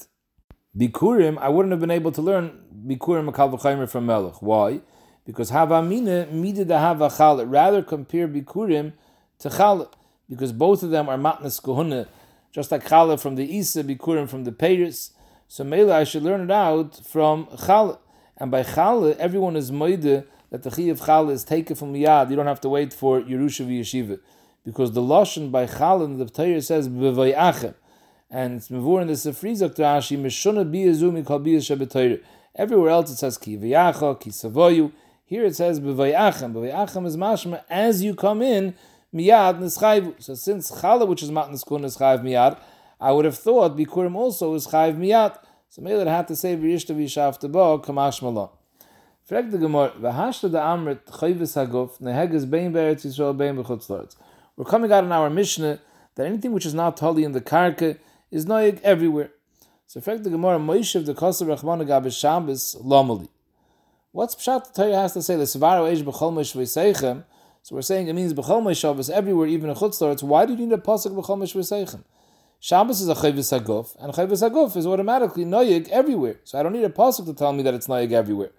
Bikurim, 0.78 1.38
I 1.38 1.50
wouldn't 1.50 1.72
have 1.72 1.80
been 1.80 1.92
able 1.92 2.12
to 2.12 2.22
learn 2.22 2.64
Bikurim 2.88 3.32
Akal 3.32 3.54
V'chaymer 3.54 3.90
from 3.90 4.06
Melech. 4.06 4.42
Why? 4.42 4.82
Because 5.26 5.52
Havamina 5.52 6.28
midid 6.32 6.70
Hava 6.70 7.10
Chalet. 7.10 7.46
Rather 7.46 7.82
compare 7.82 8.28
Bikurim 8.28 8.94
to 9.40 9.50
Chalet. 9.50 9.88
Because 10.30 10.52
both 10.52 10.84
of 10.84 10.90
them 10.90 11.08
are 11.08 11.18
Matnas 11.18 11.62
Kohuna. 11.62 12.08
Just 12.52 12.72
like 12.72 12.88
Chalet 12.88 13.18
from 13.18 13.36
the 13.36 13.56
Isa, 13.56 13.84
Bikurim 13.84 14.28
from 14.28 14.44
the 14.44 14.52
Paris. 14.52 15.12
So 15.48 15.64
Mela, 15.64 15.98
I 15.98 16.04
should 16.04 16.24
learn 16.24 16.42
it 16.42 16.52
out 16.52 17.02
from 17.06 17.48
Chalet. 17.66 17.98
And 18.38 18.50
by 18.50 18.64
Chalet, 18.64 19.16
everyone 19.18 19.56
is 19.56 19.72
Moide 19.72 20.26
that 20.50 20.64
the 20.64 20.72
Chi 20.72 20.84
of 20.84 21.00
Chalet 21.00 21.34
is 21.34 21.44
taken 21.44 21.76
from 21.76 21.94
Yad. 21.94 22.30
You 22.30 22.36
don't 22.36 22.48
have 22.48 22.62
to 22.62 22.70
wait 22.70 22.94
for 22.94 23.22
Yerusha 23.22 23.66
Yeshiva 23.68 24.20
because 24.66 24.94
the 24.94 25.02
lashon 25.02 25.52
by 25.52 25.66
Chalin 25.66 26.18
the 26.18 26.26
Torah 26.26 26.62
says 26.62 26.88
b'vayachem, 26.88 27.74
and 28.30 28.56
it's 28.56 28.70
mevur 28.70 29.02
in 29.02 29.08
the 29.08 29.14
Sefrizak 29.14 29.76
Rashi 29.76 30.18
mishuna 30.18 30.70
biyazumi 30.70 31.26
kol 31.26 31.40
biyaz 31.40 32.22
Everywhere 32.56 32.92
else 32.92 33.12
it 33.12 33.18
says 33.18 33.38
ki 33.38 33.58
v'yacha 33.58 34.20
ki 34.20 34.30
savoyu. 34.30 34.92
Here 35.26 35.46
it 35.46 35.56
says 35.56 35.80
b'vayachem. 35.80 36.54
B'vayachem 36.54 37.06
is 37.06 37.18
mashma 37.18 37.64
as 37.70 38.04
you 38.04 38.16
come 38.16 38.42
in 38.42 38.76
miyad 39.14 39.60
nischayvu. 39.60 40.22
So 40.22 40.36
since 40.36 40.72
Chala, 40.72 41.08
which 41.08 41.24
is 41.24 41.32
matnas 41.32 41.66
kun 41.66 41.84
is 41.84 41.98
chayv 41.98 42.22
miyad, 42.22 42.58
I 43.04 43.12
would 43.12 43.26
have 43.26 43.38
thought 43.38 43.76
bikurim 43.76 44.16
also 44.16 44.54
is 44.54 44.68
chayv 44.68 44.96
miyad. 44.96 45.38
So 45.68 45.86
it 45.86 46.08
had 46.08 46.30
to 46.30 46.38
say 46.38 46.56
v'yishta 46.56 46.96
v'yishafta 46.96 47.52
bo 47.52 47.78
kamash 47.78 48.22
malon. 48.22 48.48
Frag 49.26 49.52
the 49.52 49.58
Gemara, 49.58 49.92
v'hashta 49.92 50.50
da 50.50 50.74
amrit 50.74 51.04
chayvis 51.08 51.58
haguf 51.58 52.00
bein 52.50 52.72
Yisrael 52.72 53.38
bein 53.38 53.58
b'chutz 53.58 54.16
we're 54.56 54.64
coming 54.64 54.90
out 54.92 55.04
in 55.04 55.12
our 55.12 55.30
Mishnah 55.30 55.80
that 56.16 56.26
anything 56.26 56.54
which 56.54 56.66
is 56.66 56.74
not 56.74 56.98
holy 56.98 57.26
in 57.26 57.34
the 57.34 57.42
karka 57.42 57.98
is 58.32 58.46
noig 58.46 58.80
everywhere. 58.84 59.32
So, 59.88 60.00
fact, 60.00 60.24
the 60.24 60.30
Gemara 60.30 60.60
Moshe 60.60 61.04
the 61.04 61.14
Lomali. 62.84 63.28
What's 64.12 64.36
Pshat 64.36 64.72
the 64.72 64.84
Torah 64.84 64.96
has 65.02 65.14
to 65.14 65.22
say? 65.22 65.36
Eish 65.36 66.04
B'chol 66.04 66.34
Meshveseichem. 66.34 67.26
So 67.64 67.76
we're 67.76 67.82
saying 67.82 68.08
it 68.08 68.14
means 68.14 68.34
B'chol 68.34 68.80
Shabbos 68.80 69.10
everywhere, 69.10 69.48
even 69.48 69.72
in 69.72 69.76
Chutzlar. 69.76 70.22
Why 70.24 70.46
do 70.46 70.54
you 70.54 70.60
need 70.60 70.72
a 70.72 70.78
pasuk 70.78 71.16
B'chol 71.16 71.40
Meshveseichem? 71.40 72.04
Shabbos 72.66 73.02
is 73.02 73.10
a 73.10 73.14
chayvus 73.14 73.52
haguf, 73.52 73.94
and 74.00 74.14
chayvus 74.14 74.50
haguf 74.50 74.78
is 74.78 74.88
automatically 74.88 75.44
noyig 75.44 75.90
everywhere. 75.90 76.38
So 76.46 76.58
I 76.58 76.64
don't 76.64 76.72
need 76.72 76.86
a 76.86 76.90
pasuk 76.90 77.26
to 77.26 77.34
tell 77.34 77.52
me 77.52 77.62
that 77.62 77.74
it's 77.74 77.88
noyig 77.88 78.14
everywhere. 78.14 78.52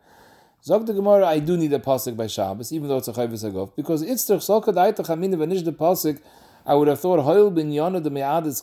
Zog 0.63 0.85
the 0.85 0.93
Gemara, 0.93 1.27
I 1.27 1.39
do 1.39 1.57
need 1.57 1.73
a 1.73 1.79
pasuk 1.79 2.15
by 2.15 2.27
Shabbos, 2.27 2.71
even 2.71 2.89
though 2.89 2.99
it's 2.99 3.09
a 3.09 3.15
chayvus 3.15 3.51
agov, 3.51 3.75
because 3.75 4.03
it's 4.03 4.27
the 4.27 4.35
solka 4.35 4.75
daita 4.75 5.07
chamina 5.07 5.37
v'nish 5.37 5.65
the 5.65 5.73
pasuk. 5.73 6.21
I 6.67 6.75
would 6.75 6.89
have 6.89 7.01
thought 7.01 7.21
hoil 7.21 7.51
bin 7.51 7.71
yana 7.71 8.03
the 8.03 8.11
me'adis. 8.11 8.61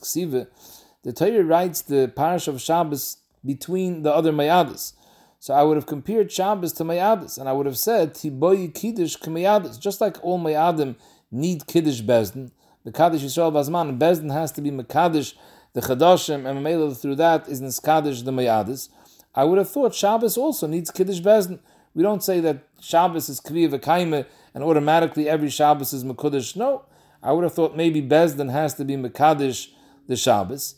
The 1.02 1.12
Torah 1.12 1.44
writes 1.44 1.82
the 1.82 2.14
parish 2.16 2.48
of 2.48 2.62
Shabbos 2.62 3.18
between 3.44 4.04
the 4.04 4.14
other 4.14 4.32
mayadis. 4.32 4.94
So 5.40 5.56
I 5.56 5.64
would 5.64 5.76
have 5.76 5.88
compared 5.88 6.32
Shabbos 6.32 6.72
to 6.74 6.84
mayadis, 6.84 7.40
and 7.40 7.50
I 7.50 7.54
would 7.54 7.66
have 7.66 7.80
said 7.80 8.14
tiboyi 8.14 8.72
kiddush 8.76 9.18
k'mayadis. 9.18 9.80
Just 9.80 10.02
like 10.02 10.24
all 10.24 10.40
mayadim 10.40 10.98
need 11.32 11.66
kiddush 11.66 12.02
bezdin, 12.02 12.52
the 12.84 12.92
kaddish 12.92 13.22
Yisrael 13.22 13.52
bazman 13.52 13.98
bezdin 13.98 14.32
has 14.32 14.52
to 14.54 14.62
be 14.62 14.72
mekadosh 14.72 15.34
the 15.74 15.82
chadashim, 15.82 16.46
and 16.46 16.60
Mamela 16.60 17.00
through 17.00 17.16
that 17.16 17.48
is 17.48 17.62
niskadish 17.62 18.26
the 18.26 18.32
mayadis. 18.32 18.90
I 19.34 19.44
would 19.46 19.58
have 19.58 19.70
thought 19.70 19.96
Shabbos 19.96 20.38
also 20.38 20.68
needs 20.68 20.92
kiddush 20.92 21.22
bezdin. 21.22 21.60
We 21.94 22.04
don't 22.04 22.24
say 22.24 22.40
that 22.40 22.64
Shabbos 22.80 23.28
is 23.28 23.42
Kvi 23.42 23.70
V'kaime 23.70 24.26
and 24.54 24.64
automatically 24.64 25.28
every 25.28 25.50
Shabbos 25.50 25.94
is 25.94 26.04
Mekudesh. 26.04 26.56
No, 26.56 26.86
I 27.22 27.34
would 27.34 27.44
have 27.44 27.54
thought 27.54 27.76
maybe 27.76 28.02
Bezdin 28.02 28.52
has 28.52 28.74
to 28.76 28.86
be 28.86 28.96
Mekadesh 28.96 29.70
the 30.08 30.16
Shabbos. 30.16 30.76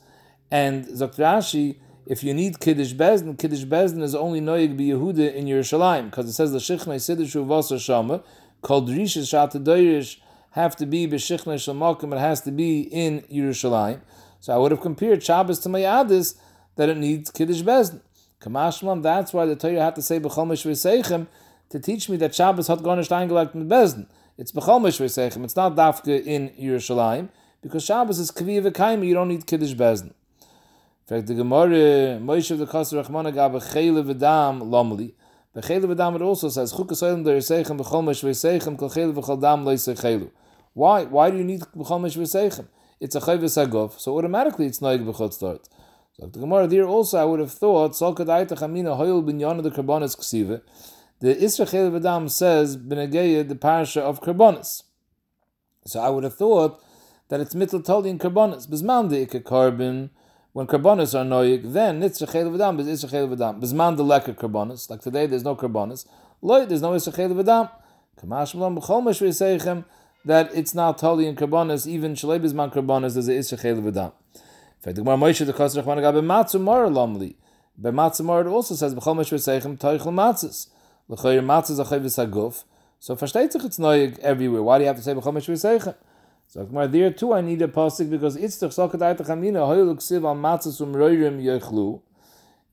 And 0.52 0.86
Zokrashi, 0.86 1.78
if 2.06 2.24
you 2.24 2.34
need 2.34 2.60
Kiddush 2.60 2.94
Bezdin, 2.94 3.38
Kiddush 3.38 3.64
Bezdin 3.64 4.02
is 4.02 4.16
only 4.16 4.42
Noyeg 4.42 4.76
Be 4.76 4.90
Yehuda 4.90 5.34
in 5.34 5.46
Yerushalayim, 5.46 6.10
because 6.10 6.28
it 6.28 6.34
says 6.34 6.52
the 6.52 6.58
Shichnei 6.58 6.98
Siddishu 6.98 7.46
Vasa 7.46 7.80
Shama, 7.80 8.24
called 8.62 8.90
Rishis 8.90 9.30
Shat 9.30 9.52
have 10.54 10.76
to 10.78 10.86
be 10.86 11.08
B'Shichnei 11.08 11.56
Shamakim, 11.56 12.16
it 12.16 12.20
has 12.20 12.42
to 12.42 12.52
be 12.52 12.82
in 12.82 13.22
Yerushalayim. 13.32 14.02
So 14.40 14.54
I 14.54 14.58
would 14.58 14.72
have 14.72 14.82
compared 14.82 15.24
Shabbos 15.24 15.60
to 15.60 15.70
Mayadis 15.70 16.36
that 16.76 16.90
it 16.90 16.98
needs 16.98 17.32
Kiddush 17.32 17.62
Bezdin. 17.62 18.02
Kamashlam, 18.40 19.02
that's 19.02 19.34
why 19.34 19.46
the 19.46 19.56
Torah 19.56 19.82
had 19.82 19.96
to 19.96 20.02
say 20.02 20.20
B'chomish 20.20 20.66
V'seichem 20.66 21.28
to 21.70 21.80
teach 21.80 22.08
me 22.08 22.18
that 22.18 22.36
Shabbos 22.36 22.68
hat 22.68 22.84
gar 22.84 22.96
nicht 22.96 23.10
eingelegt 23.10 23.56
mit 23.56 23.68
Bezdin. 23.68 24.06
It's 24.38 24.52
B'chomish 24.52 25.02
V'seichem, 25.02 25.44
it's 25.44 25.56
not 25.56 25.76
Dafke 25.76 26.24
in 26.24 26.50
Yerushalayim, 26.50 27.30
because 27.64 27.84
Shabbos 27.84 28.20
is 28.20 28.30
Kvi 28.30 28.62
V'kaim, 28.62 29.04
you 29.04 29.16
don't 29.16 29.30
need 29.30 29.48
Kiddush 29.48 29.74
Bezdin. 29.74 30.12
In 30.12 31.08
fact, 31.08 31.28
the 31.28 31.34
Gemara, 31.34 32.20
Moshe 32.20 32.52
of 32.52 32.60
the 32.60 32.68
Kasar 32.68 33.04
Rachmana 33.04 33.34
gab 33.34 33.54
Chele 33.54 34.04
V'dam 34.04 34.62
Lomli. 34.62 35.14
The 35.54 35.62
Chele 35.62 35.86
V'dam 35.86 36.16
it 36.16 36.22
also 36.22 36.50
says, 36.50 36.74
Chukas 36.74 37.02
Oilim 37.02 37.24
Der 37.24 37.38
Yiseichem 37.38 37.80
B'chomish 37.80 38.24
V'seichem 38.24 38.78
Kol 38.78 38.90
Chele 38.90 39.14
V'chol 39.14 39.42
Dam 39.42 39.66
Lo 39.66 39.74
Yiseichelu. 39.74 40.30
Why? 40.74 41.06
Why 41.06 41.30
do 41.30 41.38
you 41.38 41.44
need 41.44 41.62
B'chomish 41.62 42.18
V'seichem? 42.18 42.68
It's 43.00 43.16
a 43.16 43.20
Chayvis 43.20 43.64
Agov, 43.64 44.00
so 44.00 44.18
automatically 44.18 44.66
it's 44.66 44.80
Noig 44.80 45.06
B'chot 45.06 45.34
Start. 45.34 45.70
So 46.14 46.28
the 46.28 46.40
Gemara 46.40 46.68
there 46.68 46.88
also 46.88 47.20
I 47.20 47.26
would 47.26 47.40
have 47.40 47.52
thought 47.52 47.96
Sol 47.96 48.16
Kadaita 48.16 48.58
Chamina 48.58 48.98
Hoyel 48.98 49.24
Binyan 49.24 49.62
the 49.62 49.70
Karbonis 49.70 50.18
Ksiva. 50.18 50.62
The 51.20 51.38
Israel 51.38 51.92
Vadam 51.92 52.30
says 52.30 52.76
Benegeya 52.76 53.48
the 53.48 53.56
parasha 53.56 54.02
of 54.02 54.22
Karbonis. 54.22 54.84
So 55.86 56.00
I 56.00 56.10
would 56.10 56.24
have 56.24 56.36
thought 56.36 56.82
that 57.30 57.40
it's 57.40 57.54
mittel 57.54 57.86
totally 57.86 58.10
in 58.10 58.18
Karbonis. 58.18 58.68
Bisman 58.68 59.10
the 59.10 59.22
Ika 59.22 59.42
Carbon, 59.42 60.10
when 60.54 60.68
karbonis 60.68 61.14
are 61.14 61.26
noyik, 61.26 61.74
then 61.74 62.00
nitzah 62.00 62.30
chayil 62.30 62.56
v'dam 62.56 62.80
is 62.80 63.04
isra 63.04 63.12
chayil 63.12 63.36
v'dam. 63.36 63.62
Bisman 63.62 63.98
the 63.98 64.04
lekker 64.04 64.36
karbonis, 64.36 64.90
like 64.90 65.02
today 65.02 65.26
there's 65.26 65.44
no 65.44 65.56
karbonis. 65.56 66.06
Loy, 66.42 66.66
there's 66.66 66.82
no 66.82 66.92
isra 66.92 67.14
chayil 67.14 67.34
v'dam. 67.34 67.72
Kamash 68.20 68.54
malam 68.56 68.78
b'chol 68.78 69.04
mash 69.04 69.20
v'yisayichem, 69.20 69.84
that 70.26 70.54
it's 70.54 70.74
not 70.74 70.98
totally 70.98 71.28
in 71.28 71.36
karbonis, 71.36 71.86
even 71.88 72.14
shalei 72.14 72.40
bisman 72.40 72.74
karbonis, 72.74 73.14
there's 73.14 73.28
a 73.28 73.32
isra 73.32 73.60
chayil 73.62 73.82
v'dam. 73.84 74.12
In 74.34 74.42
fact, 74.80 74.96
the 74.96 75.02
Gemara 75.02 75.18
Moshe, 75.18 75.46
the 75.46 75.54
Kosrach 75.54 75.84
Managab, 75.84 76.16
matzu 76.24 76.60
mar 76.60 76.86
lomli. 76.88 77.36
By 77.78 77.92
matzu 77.92 78.24
mar, 78.24 78.42
it 78.42 78.48
also 78.48 78.76
says, 78.76 78.94
b'chol 78.96 79.16
mash 79.16 79.32
v'yisayichem, 79.32 79.78
toichel 79.78 80.14
matzes. 80.14 80.68
L'choyer 81.08 81.42
matzes 81.42 81.80
a 81.80 81.86
chayv 81.86 82.04
v'saguf. 82.04 82.64
So 83.00 83.16
versteht 83.16 83.52
sich 83.52 83.64
it's 83.66 83.78
noyik 83.78 84.20
everywhere. 84.20 84.64
Why 84.64 84.78
do 84.78 84.84
you 84.84 84.88
have 84.88 84.98
to 84.98 85.04
say 85.04 85.14
b'chol 85.14 85.34
mash 85.34 85.48
v'yisayichem? 85.48 85.96
So 86.48 86.66
Gemara, 86.66 86.88
there 86.88 87.12
too 87.12 87.34
I 87.34 87.42
need 87.42 87.62
a 87.62 87.68
pasuk 87.68 88.10
because 88.10 88.36
it's 88.36 88.58
the 88.58 88.68
sokat 88.68 89.00
ayta 89.00 89.26
chamina 89.26 89.68
hoyluk 89.68 89.98
siv 89.98 90.24
al 90.24 90.36
matzas 90.36 90.80
um 90.82 90.94
roirim 90.94 91.42
yechlu. 91.42 92.02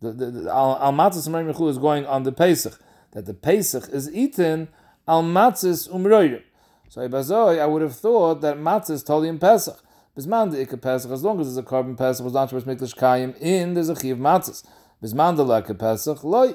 Al, 0.03 0.77
al 0.77 0.93
matzas 0.93 1.27
um 1.27 1.33
roirim 1.33 1.55
yechlu 1.55 1.71
is 1.71 1.79
going 1.79 2.05
on 2.07 2.25
the 2.25 2.33
Pesach. 2.33 2.79
That 3.13 3.27
the 3.27 3.35
Pesach 3.35 3.89
is 3.89 4.13
eaten 4.13 4.69
al 5.09 5.23
matzas 5.23 5.93
um 5.95 6.05
roirim. 6.05 6.43
So 6.91 7.01
I 7.01 7.67
would 7.67 7.83
have 7.83 7.95
thought 7.95 8.41
that 8.41 8.57
matzas 8.57 9.07
totally 9.07 9.29
in 9.29 9.39
Pesach. 9.39 9.81
Bisman 10.19 10.51
the 10.51 10.67
ikka 10.67 10.83
Pesach, 10.83 11.13
as 11.13 11.23
long 11.23 11.41
as 11.41 11.47
there's 11.47 11.57
a 11.57 11.63
korban 11.63 11.97
Pesach, 11.97 12.25
was 12.25 12.35
not 12.35 12.49
to 12.49 12.57
mikdash 12.57 12.97
kayim 12.97 13.41
in, 13.41 13.75
there's 13.75 13.89
a 13.89 13.95
chiv 13.95 14.17
matzas. 14.17 14.65
Bisman 15.01 15.37
the 15.37 15.45
leka 15.45 15.73
Pesach, 15.73 16.25
loy. 16.25 16.49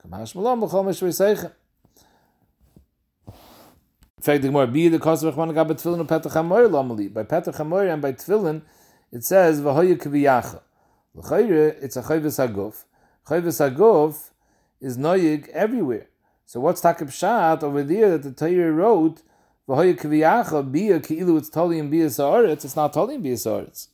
Kamash 0.00 0.36
malom 0.36 0.62
b'chol 0.62 0.84
meshvei 0.84 1.10
seichem. 1.10 1.50
In 3.26 4.22
fact, 4.22 4.42
the 4.42 4.48
Gemara, 4.48 4.68
be 4.68 4.86
the 4.86 5.00
cause 5.00 5.24
of 5.24 5.34
Rechman 5.34 5.52
Gab 5.54 5.70
Tefillin 5.70 5.98
or 5.98 6.04
Petach 6.04 6.34
HaMoyer 6.34 6.70
Lomali. 6.70 7.12
By 7.12 7.24
Petach 7.24 7.56
HaMoyer 7.56 7.92
and 7.92 8.00
by 8.00 8.12
Tefillin, 8.12 8.62
it 9.10 9.24
says, 9.24 9.60
V'hoye 9.60 9.96
Kviyacha. 9.96 10.60
L'chayre, 11.14 11.74
it's 11.82 11.96
a 11.96 12.02
Chayvis 12.02 12.38
HaGof. 12.38 12.84
Chayvis 13.26 13.74
HaGof 13.74 14.30
is 14.80 14.96
noyig 14.96 15.48
everywhere. 15.48 16.06
So 16.46 16.60
what's 16.60 16.80
Takib 16.80 17.12
Shat 17.12 17.64
over 17.64 17.82
there 17.82 18.16
that 18.16 18.22
the 18.22 18.32
Torah 18.32 18.70
wrote, 18.70 19.22
V'hoye 19.70 19.96
Kviyacha, 19.96 20.70
Bia 20.70 20.98
Ki'ilu, 20.98 21.38
it's 21.38 21.48
totally 21.48 21.78
in 21.78 21.90
Bia 21.90 22.10
Sa'aretz, 22.10 22.64
it's 22.64 22.74
not 22.74 22.92
totally 22.92 23.14
in 23.14 23.22
Bia 23.22 23.36
Sa'aretz. 23.36 23.86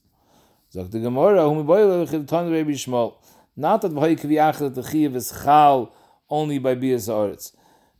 Sagt 0.71 0.91
the 0.91 1.01
Gemara, 1.01 1.47
Humi 1.47 1.65
Boyle 1.65 2.07
Lechil 2.07 2.27
Ton 2.27 2.51
Rebbe 2.51 2.71
Shmuel. 2.71 3.15
Not 3.55 3.83
that 3.83 3.93
V'hoye 3.93 4.19
Kviyacha, 4.19 4.59
that 4.61 4.75
the 4.75 4.81
Chiyav 4.81 5.15
is 5.15 5.31
Chal 5.45 5.93
only 6.31 6.59
by 6.59 6.75
Bia 6.75 6.99
Sa'aretz. 6.99 7.53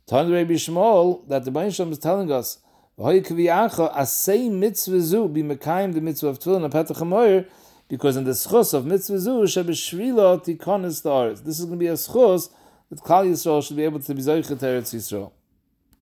Tan 0.07 0.31
Rabbi 0.31 0.53
Shmuel 0.53 1.27
that 1.27 1.43
the 1.43 1.51
Bain 1.51 1.69
Shalom 1.69 1.91
is 1.91 1.99
telling 1.99 2.31
us, 2.31 2.59
"V'hoy 2.97 3.21
kviyacha 3.21 3.93
asay 3.93 4.49
mitzvah 4.49 5.01
zu 5.01 5.27
be 5.27 5.43
mekayim 5.43 5.93
the 5.93 5.99
mitzvah 5.99 6.29
of 6.29 6.39
tefillin 6.39 6.63
a 6.63 6.69
petach 6.69 6.97
hamoyer." 6.97 7.45
Because 7.89 8.15
in 8.15 8.23
the 8.23 8.31
schus 8.31 8.73
of 8.73 8.85
mitzvah 8.85 9.19
zu 9.19 9.31
shebeshvila 9.43 10.45
tikonis 10.45 11.03
the 11.03 11.43
This 11.43 11.59
is 11.59 11.65
going 11.65 11.77
to 11.77 11.83
be 11.83 11.87
a 11.87 11.93
schus 11.93 12.49
that 12.89 13.01
Klal 13.01 13.29
Yisrael 13.29 13.61
should 13.61 13.75
be 13.75 13.83
able 13.83 13.99
to 13.99 14.15
be 14.15 14.21
zoichet 14.21 14.59
Eretz 14.59 14.95
Yisrael. 14.95 15.31